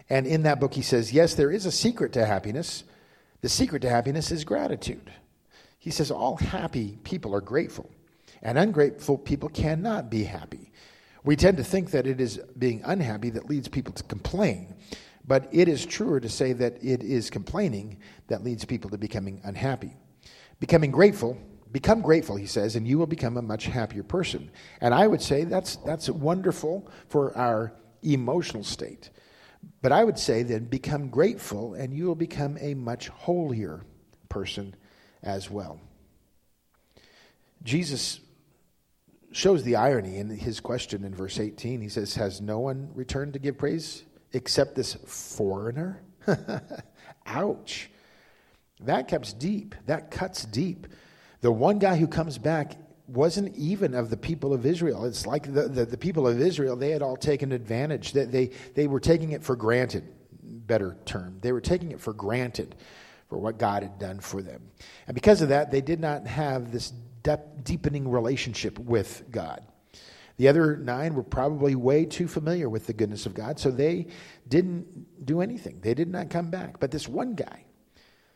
And 0.09 0.25
in 0.25 0.43
that 0.43 0.59
book, 0.59 0.73
he 0.73 0.81
says, 0.81 1.13
Yes, 1.13 1.35
there 1.35 1.51
is 1.51 1.65
a 1.65 1.71
secret 1.71 2.13
to 2.13 2.25
happiness. 2.25 2.83
The 3.41 3.49
secret 3.49 3.81
to 3.83 3.89
happiness 3.89 4.31
is 4.31 4.43
gratitude. 4.43 5.11
He 5.77 5.91
says, 5.91 6.11
All 6.11 6.37
happy 6.37 6.97
people 7.03 7.33
are 7.35 7.41
grateful, 7.41 7.89
and 8.41 8.57
ungrateful 8.57 9.17
people 9.17 9.49
cannot 9.49 10.09
be 10.09 10.23
happy. 10.23 10.71
We 11.23 11.35
tend 11.35 11.57
to 11.57 11.63
think 11.63 11.91
that 11.91 12.07
it 12.07 12.21
is 12.21 12.39
being 12.57 12.81
unhappy 12.85 13.29
that 13.31 13.49
leads 13.49 13.67
people 13.67 13.93
to 13.93 14.03
complain, 14.03 14.75
but 15.25 15.47
it 15.51 15.67
is 15.67 15.85
truer 15.85 16.19
to 16.19 16.29
say 16.29 16.53
that 16.53 16.83
it 16.83 17.03
is 17.03 17.29
complaining 17.29 17.99
that 18.27 18.43
leads 18.43 18.65
people 18.65 18.89
to 18.91 18.97
becoming 18.97 19.41
unhappy. 19.43 19.93
Becoming 20.59 20.91
grateful, 20.91 21.37
become 21.71 22.01
grateful, 22.01 22.35
he 22.35 22.45
says, 22.45 22.75
and 22.75 22.87
you 22.87 22.97
will 22.97 23.07
become 23.07 23.37
a 23.37 23.41
much 23.41 23.65
happier 23.65 24.03
person. 24.03 24.49
And 24.81 24.93
I 24.93 25.07
would 25.07 25.21
say 25.21 25.43
that's, 25.43 25.75
that's 25.77 26.09
wonderful 26.09 26.89
for 27.09 27.37
our 27.37 27.73
emotional 28.01 28.63
state. 28.63 29.09
But 29.81 29.91
I 29.91 30.03
would 30.03 30.17
say 30.17 30.43
then 30.43 30.65
become 30.65 31.09
grateful, 31.09 31.73
and 31.73 31.93
you 31.93 32.05
will 32.05 32.15
become 32.15 32.57
a 32.59 32.73
much 32.73 33.09
holier 33.09 33.81
person 34.29 34.75
as 35.21 35.49
well. 35.49 35.79
Jesus 37.63 38.21
shows 39.31 39.63
the 39.63 39.75
irony 39.75 40.17
in 40.17 40.29
his 40.29 40.59
question 40.59 41.03
in 41.03 41.13
verse 41.13 41.39
18. 41.39 41.81
He 41.81 41.89
says, 41.89 42.15
Has 42.15 42.41
no 42.41 42.59
one 42.59 42.89
returned 42.93 43.33
to 43.33 43.39
give 43.39 43.57
praise 43.57 44.03
except 44.33 44.75
this 44.75 44.95
foreigner? 45.05 46.01
Ouch. 47.25 47.89
That 48.81 49.07
cuts 49.07 49.33
deep. 49.33 49.75
That 49.85 50.11
cuts 50.11 50.45
deep. 50.45 50.87
The 51.41 51.51
one 51.51 51.79
guy 51.79 51.97
who 51.97 52.07
comes 52.07 52.37
back 52.37 52.77
wasn't 53.07 53.55
even 53.55 53.93
of 53.95 54.09
the 54.09 54.17
people 54.17 54.53
of 54.53 54.65
Israel. 54.65 55.05
It's 55.05 55.25
like 55.25 55.51
the, 55.53 55.67
the, 55.67 55.85
the 55.85 55.97
people 55.97 56.27
of 56.27 56.39
Israel, 56.39 56.75
they 56.75 56.91
had 56.91 57.01
all 57.01 57.17
taken 57.17 57.51
advantage. 57.51 58.13
They, 58.13 58.25
they, 58.25 58.51
they 58.75 58.87
were 58.87 58.99
taking 58.99 59.31
it 59.31 59.43
for 59.43 59.55
granted, 59.55 60.03
better 60.43 60.97
term. 61.05 61.39
They 61.41 61.51
were 61.51 61.61
taking 61.61 61.91
it 61.91 61.99
for 61.99 62.13
granted 62.13 62.75
for 63.27 63.37
what 63.37 63.57
God 63.57 63.83
had 63.83 63.99
done 63.99 64.19
for 64.19 64.41
them. 64.41 64.61
And 65.07 65.15
because 65.15 65.41
of 65.41 65.49
that, 65.49 65.71
they 65.71 65.81
did 65.81 65.99
not 65.99 66.27
have 66.27 66.71
this 66.71 66.93
deepening 67.63 68.09
relationship 68.09 68.79
with 68.79 69.23
God. 69.31 69.65
The 70.37 70.47
other 70.47 70.77
nine 70.77 71.15
were 71.15 71.23
probably 71.23 71.75
way 71.75 72.05
too 72.05 72.27
familiar 72.27 72.69
with 72.69 72.87
the 72.87 72.93
goodness 72.93 73.25
of 73.25 73.33
God, 73.33 73.59
so 73.59 73.71
they 73.71 74.07
didn't 74.47 75.25
do 75.25 75.41
anything. 75.41 75.79
They 75.81 75.93
did 75.93 76.09
not 76.09 76.29
come 76.29 76.49
back. 76.49 76.79
But 76.79 76.91
this 76.91 77.09
one 77.09 77.33
guy, 77.33 77.65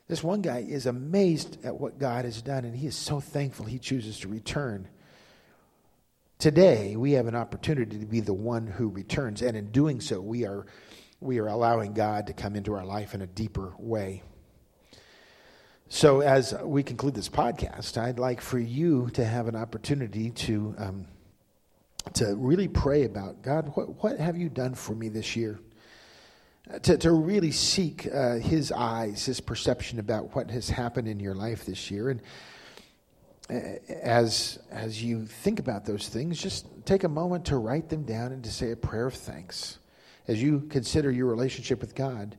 this 0.09 0.21
one 0.21 0.41
guy 0.41 0.65
is 0.67 0.85
amazed 0.85 1.63
at 1.63 1.79
what 1.79 1.99
God 1.99 2.25
has 2.25 2.41
done, 2.41 2.65
and 2.65 2.75
he 2.75 2.87
is 2.87 2.95
so 2.95 3.21
thankful 3.21 3.65
he 3.65 3.79
chooses 3.79 4.19
to 4.19 4.27
return. 4.27 4.89
Today, 6.39 6.97
we 6.97 7.13
have 7.13 7.27
an 7.27 7.35
opportunity 7.35 7.97
to 7.97 8.05
be 8.05 8.19
the 8.19 8.33
one 8.33 8.67
who 8.67 8.89
returns, 8.89 9.41
and 9.41 9.55
in 9.55 9.71
doing 9.71 10.01
so, 10.01 10.19
we 10.19 10.45
are, 10.45 10.65
we 11.21 11.39
are 11.39 11.47
allowing 11.47 11.93
God 11.93 12.27
to 12.27 12.33
come 12.33 12.57
into 12.57 12.73
our 12.73 12.85
life 12.85 13.13
in 13.13 13.21
a 13.21 13.27
deeper 13.27 13.73
way. 13.77 14.23
So, 15.95 16.21
as 16.21 16.55
we 16.63 16.81
conclude 16.81 17.13
this 17.13 17.29
podcast, 17.29 17.99
I'd 17.99 18.17
like 18.17 18.41
for 18.41 18.57
you 18.57 19.11
to 19.13 19.23
have 19.23 19.47
an 19.47 19.55
opportunity 19.55 20.31
to, 20.31 20.73
um, 20.79 21.05
to 22.13 22.35
really 22.35 22.67
pray 22.67 23.03
about 23.03 23.43
God, 23.43 23.71
what, 23.75 24.01
what 24.01 24.19
have 24.19 24.35
you 24.35 24.49
done 24.49 24.73
for 24.73 24.95
me 24.95 25.09
this 25.09 25.35
year? 25.35 25.59
To, 26.81 26.97
to 26.97 27.11
really 27.11 27.51
seek 27.51 28.07
uh, 28.11 28.37
His 28.37 28.71
eyes, 28.71 29.23
His 29.23 29.39
perception 29.39 29.99
about 29.99 30.35
what 30.35 30.49
has 30.49 30.67
happened 30.67 31.07
in 31.07 31.19
your 31.19 31.35
life 31.35 31.63
this 31.63 31.91
year. 31.91 32.09
And 32.09 32.21
uh, 33.51 33.93
as, 34.01 34.57
as 34.71 35.03
you 35.03 35.27
think 35.27 35.59
about 35.59 35.85
those 35.85 36.09
things, 36.09 36.41
just 36.41 36.65
take 36.85 37.03
a 37.03 37.07
moment 37.07 37.45
to 37.45 37.57
write 37.57 37.89
them 37.89 38.01
down 38.01 38.31
and 38.31 38.43
to 38.45 38.51
say 38.51 38.71
a 38.71 38.75
prayer 38.75 39.05
of 39.05 39.13
thanks. 39.13 39.77
As 40.27 40.41
you 40.41 40.61
consider 40.71 41.11
your 41.11 41.27
relationship 41.27 41.81
with 41.81 41.93
God, 41.93 42.35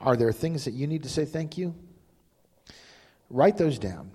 are 0.00 0.16
there 0.16 0.32
things 0.32 0.64
that 0.64 0.74
you 0.74 0.88
need 0.88 1.04
to 1.04 1.08
say 1.08 1.24
thank 1.24 1.56
you? 1.56 1.76
Write 3.30 3.56
those 3.58 3.78
down. 3.78 4.10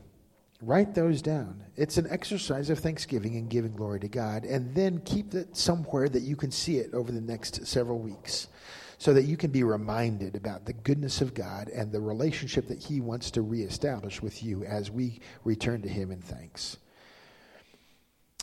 Write 0.62 0.96
those 0.96 1.22
down. 1.22 1.62
It's 1.76 1.98
an 1.98 2.08
exercise 2.10 2.70
of 2.70 2.80
thanksgiving 2.80 3.36
and 3.36 3.50
giving 3.50 3.74
glory 3.74 4.00
to 4.00 4.08
God, 4.08 4.46
and 4.46 4.74
then 4.74 5.02
keep 5.04 5.34
it 5.34 5.56
somewhere 5.58 6.08
that 6.08 6.24
you 6.24 6.36
can 6.36 6.52
see 6.52 6.78
it 6.78 6.94
over 6.94 7.12
the 7.12 7.22
next 7.22 7.68
several 7.68 8.00
weeks 8.00 8.48
so 8.98 9.14
that 9.14 9.24
you 9.24 9.36
can 9.36 9.52
be 9.52 9.64
reminded 9.64 10.36
about 10.36 10.66
the 10.66 10.72
goodness 10.72 11.20
of 11.20 11.34
God 11.34 11.68
and 11.68 11.92
the 11.92 12.00
relationship 12.00 12.68
that 12.70 12.82
He 12.82 13.02
wants 13.02 13.32
to 13.32 13.42
reestablish 13.42 14.22
with 14.22 14.42
you 14.42 14.64
as 14.64 14.90
we 14.90 15.20
return 15.44 15.82
to 15.82 15.90
Him 15.90 16.12
in 16.12 16.22
thanks. 16.22 16.78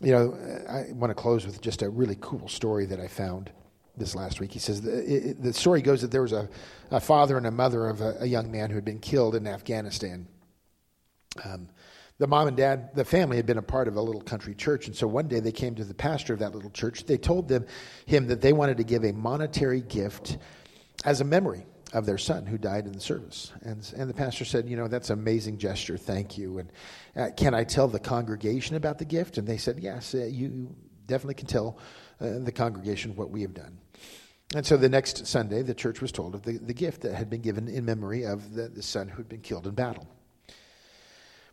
You 0.03 0.13
know, 0.13 0.65
I 0.69 0.93
want 0.93 1.11
to 1.11 1.15
close 1.15 1.47
with 1.47 1.63
just 1.63 1.81
a 1.81 1.89
really 1.89 2.19
cool 2.21 2.49
story 2.49 2.85
that 2.87 3.01
I 3.01 3.09
found 3.09 3.51
this 3.97 4.15
last 4.15 4.41
week. 4.41 4.53
He 4.53 4.59
says 4.59 4.83
the, 4.83 5.31
it, 5.31 5.43
the 5.43 5.53
story 5.55 5.81
goes 5.81 6.03
that 6.03 6.11
there 6.11 6.23
was 6.23 6.33
a, 6.33 6.49
a, 6.91 7.01
father 7.01 7.39
and 7.39 7.47
a 7.47 7.51
mother 7.51 7.89
of 7.89 8.01
a, 8.01 8.17
a 8.21 8.27
young 8.27 8.51
man 8.51 8.69
who 8.71 8.77
had 8.77 8.85
been 8.85 8.99
killed 8.99 9.35
in 9.35 9.47
Afghanistan. 9.47 10.27
Um, 11.45 11.69
the 12.19 12.27
mom 12.27 12.49
and 12.49 12.57
dad, 12.57 12.95
the 12.95 13.05
family 13.05 13.39
had 13.39 13.47
been 13.47 13.57
a 13.57 13.63
part 13.63 13.89
of 13.89 13.97
a 13.97 14.01
little 14.01 14.21
country 14.21 14.55
church, 14.55 14.87
and 14.87 14.95
so 14.95 15.07
one 15.07 15.27
day 15.27 15.41
they 15.41 15.53
came 15.53 15.75
to 15.77 15.85
the 15.85 15.95
pastor 15.95 16.35
of 16.35 16.41
that 16.41 16.55
little 16.55 16.71
church. 16.71 17.07
They 17.07 17.17
told 17.17 17.49
them, 17.49 17.65
him 18.05 18.27
that 18.27 18.43
they 18.43 18.53
wanted 18.53 18.77
to 18.77 18.85
give 18.85 19.05
a 19.05 19.13
monetary 19.13 19.81
gift 19.81 20.37
as 21.05 21.23
a 21.23 21.25
memory 21.25 21.65
of 21.93 22.07
their 22.07 22.19
son 22.19 22.47
who 22.47 22.59
died 22.59 22.87
in 22.87 22.93
the 22.93 23.01
service. 23.01 23.53
And, 23.63 23.91
and 23.97 24.09
the 24.09 24.15
pastor 24.15 24.45
said, 24.45 24.69
You 24.69 24.77
know, 24.77 24.87
that's 24.87 25.11
an 25.11 25.19
amazing 25.19 25.59
gesture. 25.59 25.97
Thank 25.97 26.37
you. 26.37 26.59
And 26.59 26.73
uh, 27.17 27.31
can 27.37 27.55
I 27.55 27.65
tell 27.65 27.89
the 27.89 27.99
congregation 27.99 28.77
about 28.77 28.99
the 28.99 29.05
gift? 29.05 29.39
And 29.39 29.47
they 29.47 29.57
said, 29.57 29.79
Yes, 29.81 30.15
uh, 30.15 30.25
you 30.25 30.75
definitely 31.07 31.35
can 31.35 31.47
tell 31.47 31.79
uh, 32.21 32.39
the 32.39 32.53
congregation 32.53 33.17
what 33.17 33.31
we 33.31 33.43
have 33.43 33.55
done. 33.55 33.79
And 34.55 34.67
so 34.67 34.77
the 34.77 34.89
next 34.89 35.27
Sunday, 35.27 35.63
the 35.63 35.75
church 35.75 36.01
was 36.01 36.13
told 36.13 36.35
of 36.35 36.43
the, 36.43 36.59
the 36.59 36.75
gift 36.75 37.03
that 37.03 37.15
had 37.15 37.31
been 37.31 37.41
given 37.41 37.69
in 37.69 37.85
memory 37.85 38.25
of 38.25 38.53
the, 38.53 38.69
the 38.69 38.83
son 38.83 39.09
who 39.09 39.19
had 39.19 39.29
been 39.29 39.41
killed 39.41 39.67
in 39.67 39.75
battle. 39.75 40.09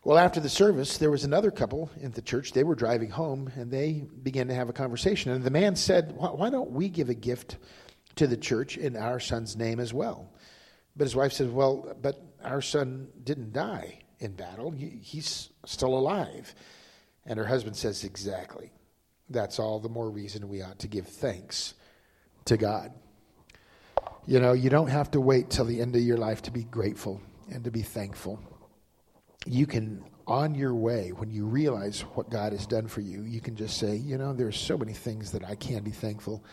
Well, 0.07 0.17
after 0.17 0.39
the 0.39 0.47
service, 0.47 0.97
there 0.97 1.11
was 1.11 1.25
another 1.25 1.51
couple 1.51 1.91
in 1.99 2.11
the 2.11 2.21
church. 2.21 2.53
They 2.53 2.63
were 2.63 2.75
driving 2.75 3.09
home 3.09 3.51
and 3.57 3.69
they 3.69 4.05
began 4.23 4.47
to 4.47 4.53
have 4.53 4.69
a 4.69 4.73
conversation. 4.73 5.33
And 5.33 5.43
the 5.43 5.51
man 5.51 5.75
said, 5.75 6.13
Why 6.15 6.49
don't 6.49 6.71
we 6.71 6.87
give 6.87 7.09
a 7.09 7.13
gift 7.13 7.57
to 8.15 8.25
the 8.25 8.37
church 8.37 8.77
in 8.77 8.95
our 8.95 9.19
son's 9.19 9.57
name 9.57 9.81
as 9.81 9.93
well? 9.93 10.31
But 10.95 11.07
his 11.07 11.15
wife 11.17 11.33
says, 11.33 11.49
Well, 11.49 11.93
but 12.01 12.15
our 12.41 12.61
son 12.61 13.09
didn't 13.25 13.51
die 13.51 13.99
in 14.21 14.31
battle, 14.31 14.71
he's 14.71 15.49
still 15.65 15.97
alive. 15.97 16.55
And 17.25 17.37
her 17.37 17.45
husband 17.45 17.75
says, 17.75 18.05
Exactly. 18.05 18.71
That's 19.29 19.59
all 19.59 19.81
the 19.81 19.89
more 19.89 20.09
reason 20.09 20.47
we 20.47 20.61
ought 20.61 20.79
to 20.79 20.87
give 20.87 21.07
thanks 21.09 21.73
to 22.45 22.55
God. 22.55 22.93
You 24.25 24.39
know, 24.39 24.53
you 24.53 24.69
don't 24.69 24.87
have 24.87 25.11
to 25.11 25.19
wait 25.19 25.49
till 25.49 25.65
the 25.65 25.81
end 25.81 25.97
of 25.97 26.01
your 26.01 26.17
life 26.17 26.43
to 26.43 26.51
be 26.51 26.63
grateful 26.63 27.21
and 27.51 27.65
to 27.65 27.71
be 27.71 27.81
thankful 27.81 28.39
you 29.47 29.65
can 29.65 30.03
on 30.27 30.53
your 30.53 30.75
way 30.75 31.11
when 31.13 31.31
you 31.31 31.45
realize 31.45 32.01
what 32.15 32.29
god 32.29 32.51
has 32.51 32.67
done 32.67 32.87
for 32.87 33.01
you 33.01 33.23
you 33.23 33.39
can 33.39 33.55
just 33.55 33.77
say 33.77 33.95
you 33.95 34.17
know 34.17 34.33
there's 34.33 34.59
so 34.59 34.77
many 34.77 34.93
things 34.93 35.31
that 35.31 35.43
i 35.43 35.55
can 35.55 35.83
be 35.83 35.91
thankful. 35.91 36.43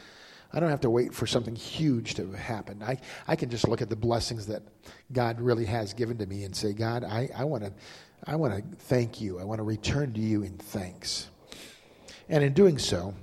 I 0.52 0.60
don't 0.60 0.70
have 0.70 0.82
to 0.82 0.90
wait 0.90 1.12
for 1.12 1.26
something 1.26 1.56
huge 1.56 2.14
to 2.14 2.30
happen. 2.30 2.80
I, 2.80 2.98
I 3.26 3.34
can 3.34 3.50
just 3.50 3.66
look 3.66 3.82
at 3.82 3.90
the 3.90 3.96
blessings 3.96 4.46
that 4.46 4.62
god 5.12 5.40
really 5.40 5.64
has 5.64 5.92
given 5.92 6.16
to 6.18 6.26
me 6.26 6.44
and 6.44 6.54
say 6.54 6.72
god 6.72 7.02
i, 7.02 7.28
I 7.36 7.42
want 7.42 7.64
to 7.64 7.72
i 8.26 8.36
want 8.36 8.54
to 8.54 8.76
thank 8.84 9.20
you. 9.20 9.40
I 9.40 9.44
want 9.44 9.58
to 9.58 9.64
return 9.64 10.12
to 10.12 10.20
you 10.20 10.44
in 10.44 10.56
thanks. 10.56 11.28
And 12.28 12.44
in 12.44 12.52
doing 12.52 12.78
so 12.78 13.14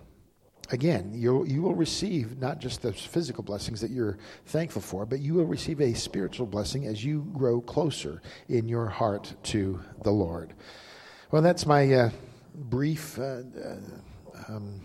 again, 0.71 1.11
you 1.13 1.45
you 1.45 1.61
will 1.61 1.75
receive 1.75 2.39
not 2.39 2.59
just 2.59 2.81
the 2.81 2.93
physical 2.93 3.43
blessings 3.43 3.81
that 3.81 3.91
you're 3.91 4.17
thankful 4.47 4.81
for, 4.81 5.05
but 5.05 5.19
you 5.19 5.33
will 5.35 5.45
receive 5.45 5.81
a 5.81 5.93
spiritual 5.93 6.47
blessing 6.47 6.87
as 6.87 7.03
you 7.03 7.27
grow 7.33 7.61
closer 7.61 8.21
in 8.49 8.67
your 8.67 8.87
heart 8.87 9.33
to 9.43 9.79
the 10.03 10.11
Lord. 10.11 10.53
Well, 11.31 11.41
that's 11.41 11.65
my 11.65 11.93
uh, 11.93 12.09
brief 12.55 13.19
uh, 13.19 13.41
uh, 13.63 13.77
um, 14.47 14.81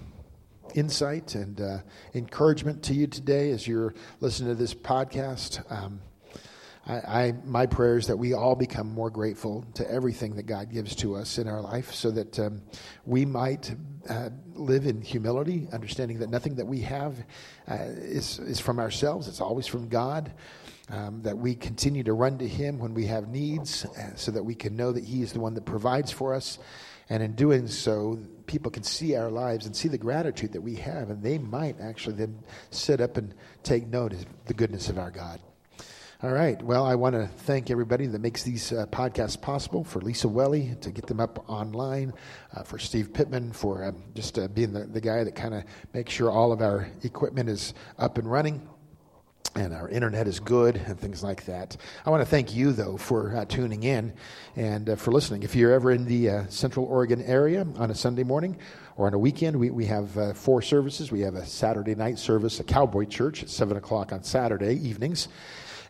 insight 0.75 1.35
and 1.35 1.61
uh, 1.61 1.79
encouragement 2.14 2.83
to 2.85 2.94
you 2.94 3.07
today 3.07 3.51
as 3.51 3.66
you're 3.66 3.94
listening 4.20 4.51
to 4.51 4.55
this 4.55 4.75
podcast. 4.75 5.64
Um, 5.72 6.01
I, 6.87 6.94
I, 6.94 7.35
my 7.44 7.66
prayer 7.66 7.99
is 7.99 8.07
that 8.07 8.16
we 8.16 8.33
all 8.33 8.55
become 8.55 8.92
more 8.92 9.11
grateful 9.11 9.64
to 9.75 9.90
everything 9.90 10.37
that 10.37 10.44
God 10.44 10.70
gives 10.70 10.94
to 10.96 11.16
us 11.16 11.38
in 11.38 11.49
our 11.49 11.61
life 11.61 11.92
so 11.92 12.11
that 12.12 12.38
um, 12.38 12.62
we 13.05 13.25
might 13.25 13.75
uh, 14.09 14.31
live 14.55 14.87
in 14.87 15.03
humility, 15.03 15.68
understanding 15.72 16.20
that 16.20 16.31
nothing 16.31 16.55
that 16.57 16.66
we 16.66 16.81
have 16.83 17.18
uh, 17.68 17.75
is, 17.81 18.38
is 18.38 18.61
from 18.61 18.79
ourselves, 18.79 19.27
it's 19.27 19.40
always 19.40 19.66
from 19.66 19.88
God. 19.88 20.33
Um, 20.88 21.20
that 21.22 21.37
we 21.37 21.57
continue 21.57 22.05
to 22.05 22.12
run 22.12 22.38
to 22.38 22.46
Him 22.46 22.79
when 22.79 22.94
we 22.94 23.07
have 23.07 23.27
needs 23.27 23.85
uh, 23.85 24.14
so 24.14 24.31
that 24.31 24.44
we 24.44 24.55
can 24.55 24.77
know 24.77 24.92
that 24.92 25.03
He 25.03 25.20
is 25.20 25.33
the 25.33 25.40
one 25.40 25.55
that 25.55 25.64
provides 25.64 26.12
for 26.12 26.33
us. 26.33 26.61
And 27.09 27.25
in 27.25 27.33
doing 27.33 27.66
so, 27.66 28.20
people 28.46 28.70
can 28.70 28.85
see 28.85 29.16
our 29.16 29.29
lives 29.29 29.66
and 29.66 29.75
see 29.75 29.88
the 29.88 29.99
gratitude 29.99 30.53
that 30.53 30.61
we 30.61 30.77
have, 30.77 31.11
and 31.11 31.25
they 31.25 31.38
might 31.38 31.81
actually 31.81 32.14
then 32.14 32.38
sit 32.70 33.01
up 33.01 33.16
and 33.16 33.35
take 33.64 33.88
note 33.88 34.12
of 34.12 34.25
the 34.44 34.55
goodness 34.55 34.88
of 34.88 34.96
our 34.96 35.11
God. 35.11 35.40
All 36.23 36.33
right. 36.33 36.61
Well, 36.63 36.87
I 36.87 36.95
want 36.95 37.15
to 37.15 37.27
thank 37.27 37.71
everybody 37.71 38.07
that 38.07 38.23
makes 38.23 38.43
these 38.43 38.73
uh, 38.73 38.87
podcasts 38.87 39.39
possible. 39.39 39.85
For 39.85 40.01
Lisa 40.01 40.29
Welly 40.29 40.75
to 40.81 40.91
get 40.91 41.07
them 41.07 41.21
up 41.21 41.45
online, 41.47 42.15
uh, 42.55 42.63
for 42.63 42.79
Steve 42.79 43.13
Pittman 43.13 43.53
for 43.53 43.85
um, 43.85 44.03
just 44.15 44.39
uh, 44.39 44.49
being 44.49 44.73
the, 44.73 44.87
the 44.87 45.01
guy 45.03 45.25
that 45.25 45.35
kind 45.35 45.53
of 45.53 45.65
makes 45.93 46.15
sure 46.15 46.31
all 46.31 46.53
of 46.53 46.63
our 46.63 46.89
equipment 47.03 47.51
is 47.51 47.75
up 47.99 48.17
and 48.17 48.31
running 48.31 48.67
and 49.57 49.75
our 49.75 49.91
internet 49.91 50.27
is 50.27 50.41
good 50.41 50.77
and 50.77 50.99
things 50.99 51.23
like 51.23 51.45
that. 51.45 51.77
I 52.07 52.09
want 52.09 52.23
to 52.23 52.27
thank 52.27 52.55
you, 52.55 52.73
though, 52.73 52.97
for 52.97 53.37
uh, 53.37 53.45
tuning 53.45 53.83
in 53.83 54.15
and 54.57 54.89
uh, 54.89 54.97
for 54.97 55.13
listening. 55.13 55.43
If 55.43 55.55
you're 55.55 55.73
ever 55.73 55.91
in 55.93 56.07
the 56.07 56.31
uh, 56.31 56.47
Central 56.49 56.87
Oregon 56.87 57.21
area 57.25 57.67
on 57.77 57.91
a 57.91 57.95
Sunday 57.95 58.25
morning 58.25 58.57
or 58.97 59.07
on 59.07 59.13
a 59.13 59.19
weekend, 59.19 59.55
we, 59.55 59.69
we 59.69 59.85
have 59.85 60.17
uh, 60.17 60.33
four 60.33 60.63
services. 60.63 61.13
We 61.13 61.21
have 61.21 61.35
a 61.35 61.45
Saturday 61.45 61.95
night 61.95 62.19
service, 62.19 62.59
a 62.59 62.65
Cowboy 62.65 63.05
Church 63.05 63.43
at 63.43 63.51
7 63.51 63.77
o'clock 63.77 64.13
on 64.13 64.23
Saturday 64.23 64.77
evenings. 64.77 65.29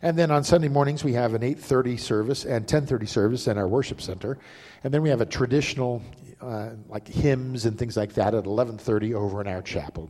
And 0.01 0.17
then 0.17 0.31
on 0.31 0.43
Sunday 0.43 0.67
mornings, 0.67 1.03
we 1.03 1.13
have 1.13 1.33
an 1.33 1.41
8.30 1.41 1.99
service 1.99 2.45
and 2.45 2.65
10.30 2.65 3.07
service 3.07 3.47
in 3.47 3.57
our 3.57 3.67
worship 3.67 4.01
center. 4.01 4.37
And 4.83 4.93
then 4.93 5.01
we 5.01 5.09
have 5.09 5.21
a 5.21 5.25
traditional, 5.25 6.01
uh, 6.41 6.71
like 6.87 7.07
hymns 7.07 7.65
and 7.65 7.77
things 7.77 7.97
like 7.97 8.13
that 8.13 8.33
at 8.33 8.43
11.30 8.43 9.13
over 9.13 9.41
in 9.41 9.47
our 9.47 9.61
chapel. 9.61 10.09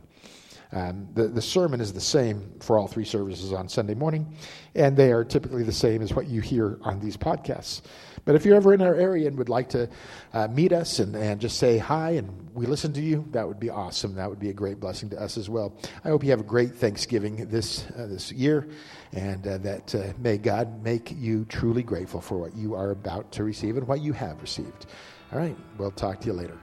Um, 0.72 1.08
the, 1.14 1.28
the 1.28 1.40
sermon 1.40 1.80
is 1.80 1.92
the 1.92 2.00
same 2.00 2.52
for 2.60 2.78
all 2.78 2.86
three 2.86 3.04
services 3.04 3.52
on 3.52 3.68
Sunday 3.68 3.94
morning, 3.94 4.34
and 4.74 4.96
they 4.96 5.12
are 5.12 5.24
typically 5.24 5.62
the 5.62 5.72
same 5.72 6.02
as 6.02 6.12
what 6.12 6.26
you 6.26 6.42
hear 6.42 6.78
on 6.82 7.00
these 7.00 7.16
podcasts. 7.16 7.80
But 8.28 8.36
if 8.36 8.44
you're 8.44 8.56
ever 8.56 8.74
in 8.74 8.82
our 8.82 8.94
area 8.94 9.26
and 9.26 9.38
would 9.38 9.48
like 9.48 9.70
to 9.70 9.88
uh, 10.34 10.48
meet 10.48 10.70
us 10.70 10.98
and, 10.98 11.16
and 11.16 11.40
just 11.40 11.56
say 11.56 11.78
hi 11.78 12.10
and 12.10 12.50
we 12.52 12.66
listen 12.66 12.92
to 12.92 13.00
you, 13.00 13.26
that 13.30 13.48
would 13.48 13.58
be 13.58 13.70
awesome. 13.70 14.16
That 14.16 14.28
would 14.28 14.38
be 14.38 14.50
a 14.50 14.52
great 14.52 14.78
blessing 14.78 15.08
to 15.08 15.16
us 15.18 15.38
as 15.38 15.48
well. 15.48 15.72
I 16.04 16.10
hope 16.10 16.22
you 16.22 16.28
have 16.28 16.40
a 16.40 16.44
great 16.44 16.74
Thanksgiving 16.74 17.48
this, 17.48 17.86
uh, 17.96 18.04
this 18.04 18.30
year 18.30 18.68
and 19.14 19.46
uh, 19.46 19.56
that 19.56 19.94
uh, 19.94 20.12
may 20.18 20.36
God 20.36 20.84
make 20.84 21.10
you 21.16 21.46
truly 21.46 21.82
grateful 21.82 22.20
for 22.20 22.36
what 22.36 22.54
you 22.54 22.74
are 22.74 22.90
about 22.90 23.32
to 23.32 23.44
receive 23.44 23.78
and 23.78 23.88
what 23.88 24.02
you 24.02 24.12
have 24.12 24.42
received. 24.42 24.84
All 25.32 25.38
right, 25.38 25.56
we'll 25.78 25.90
talk 25.90 26.20
to 26.20 26.26
you 26.26 26.34
later. 26.34 26.58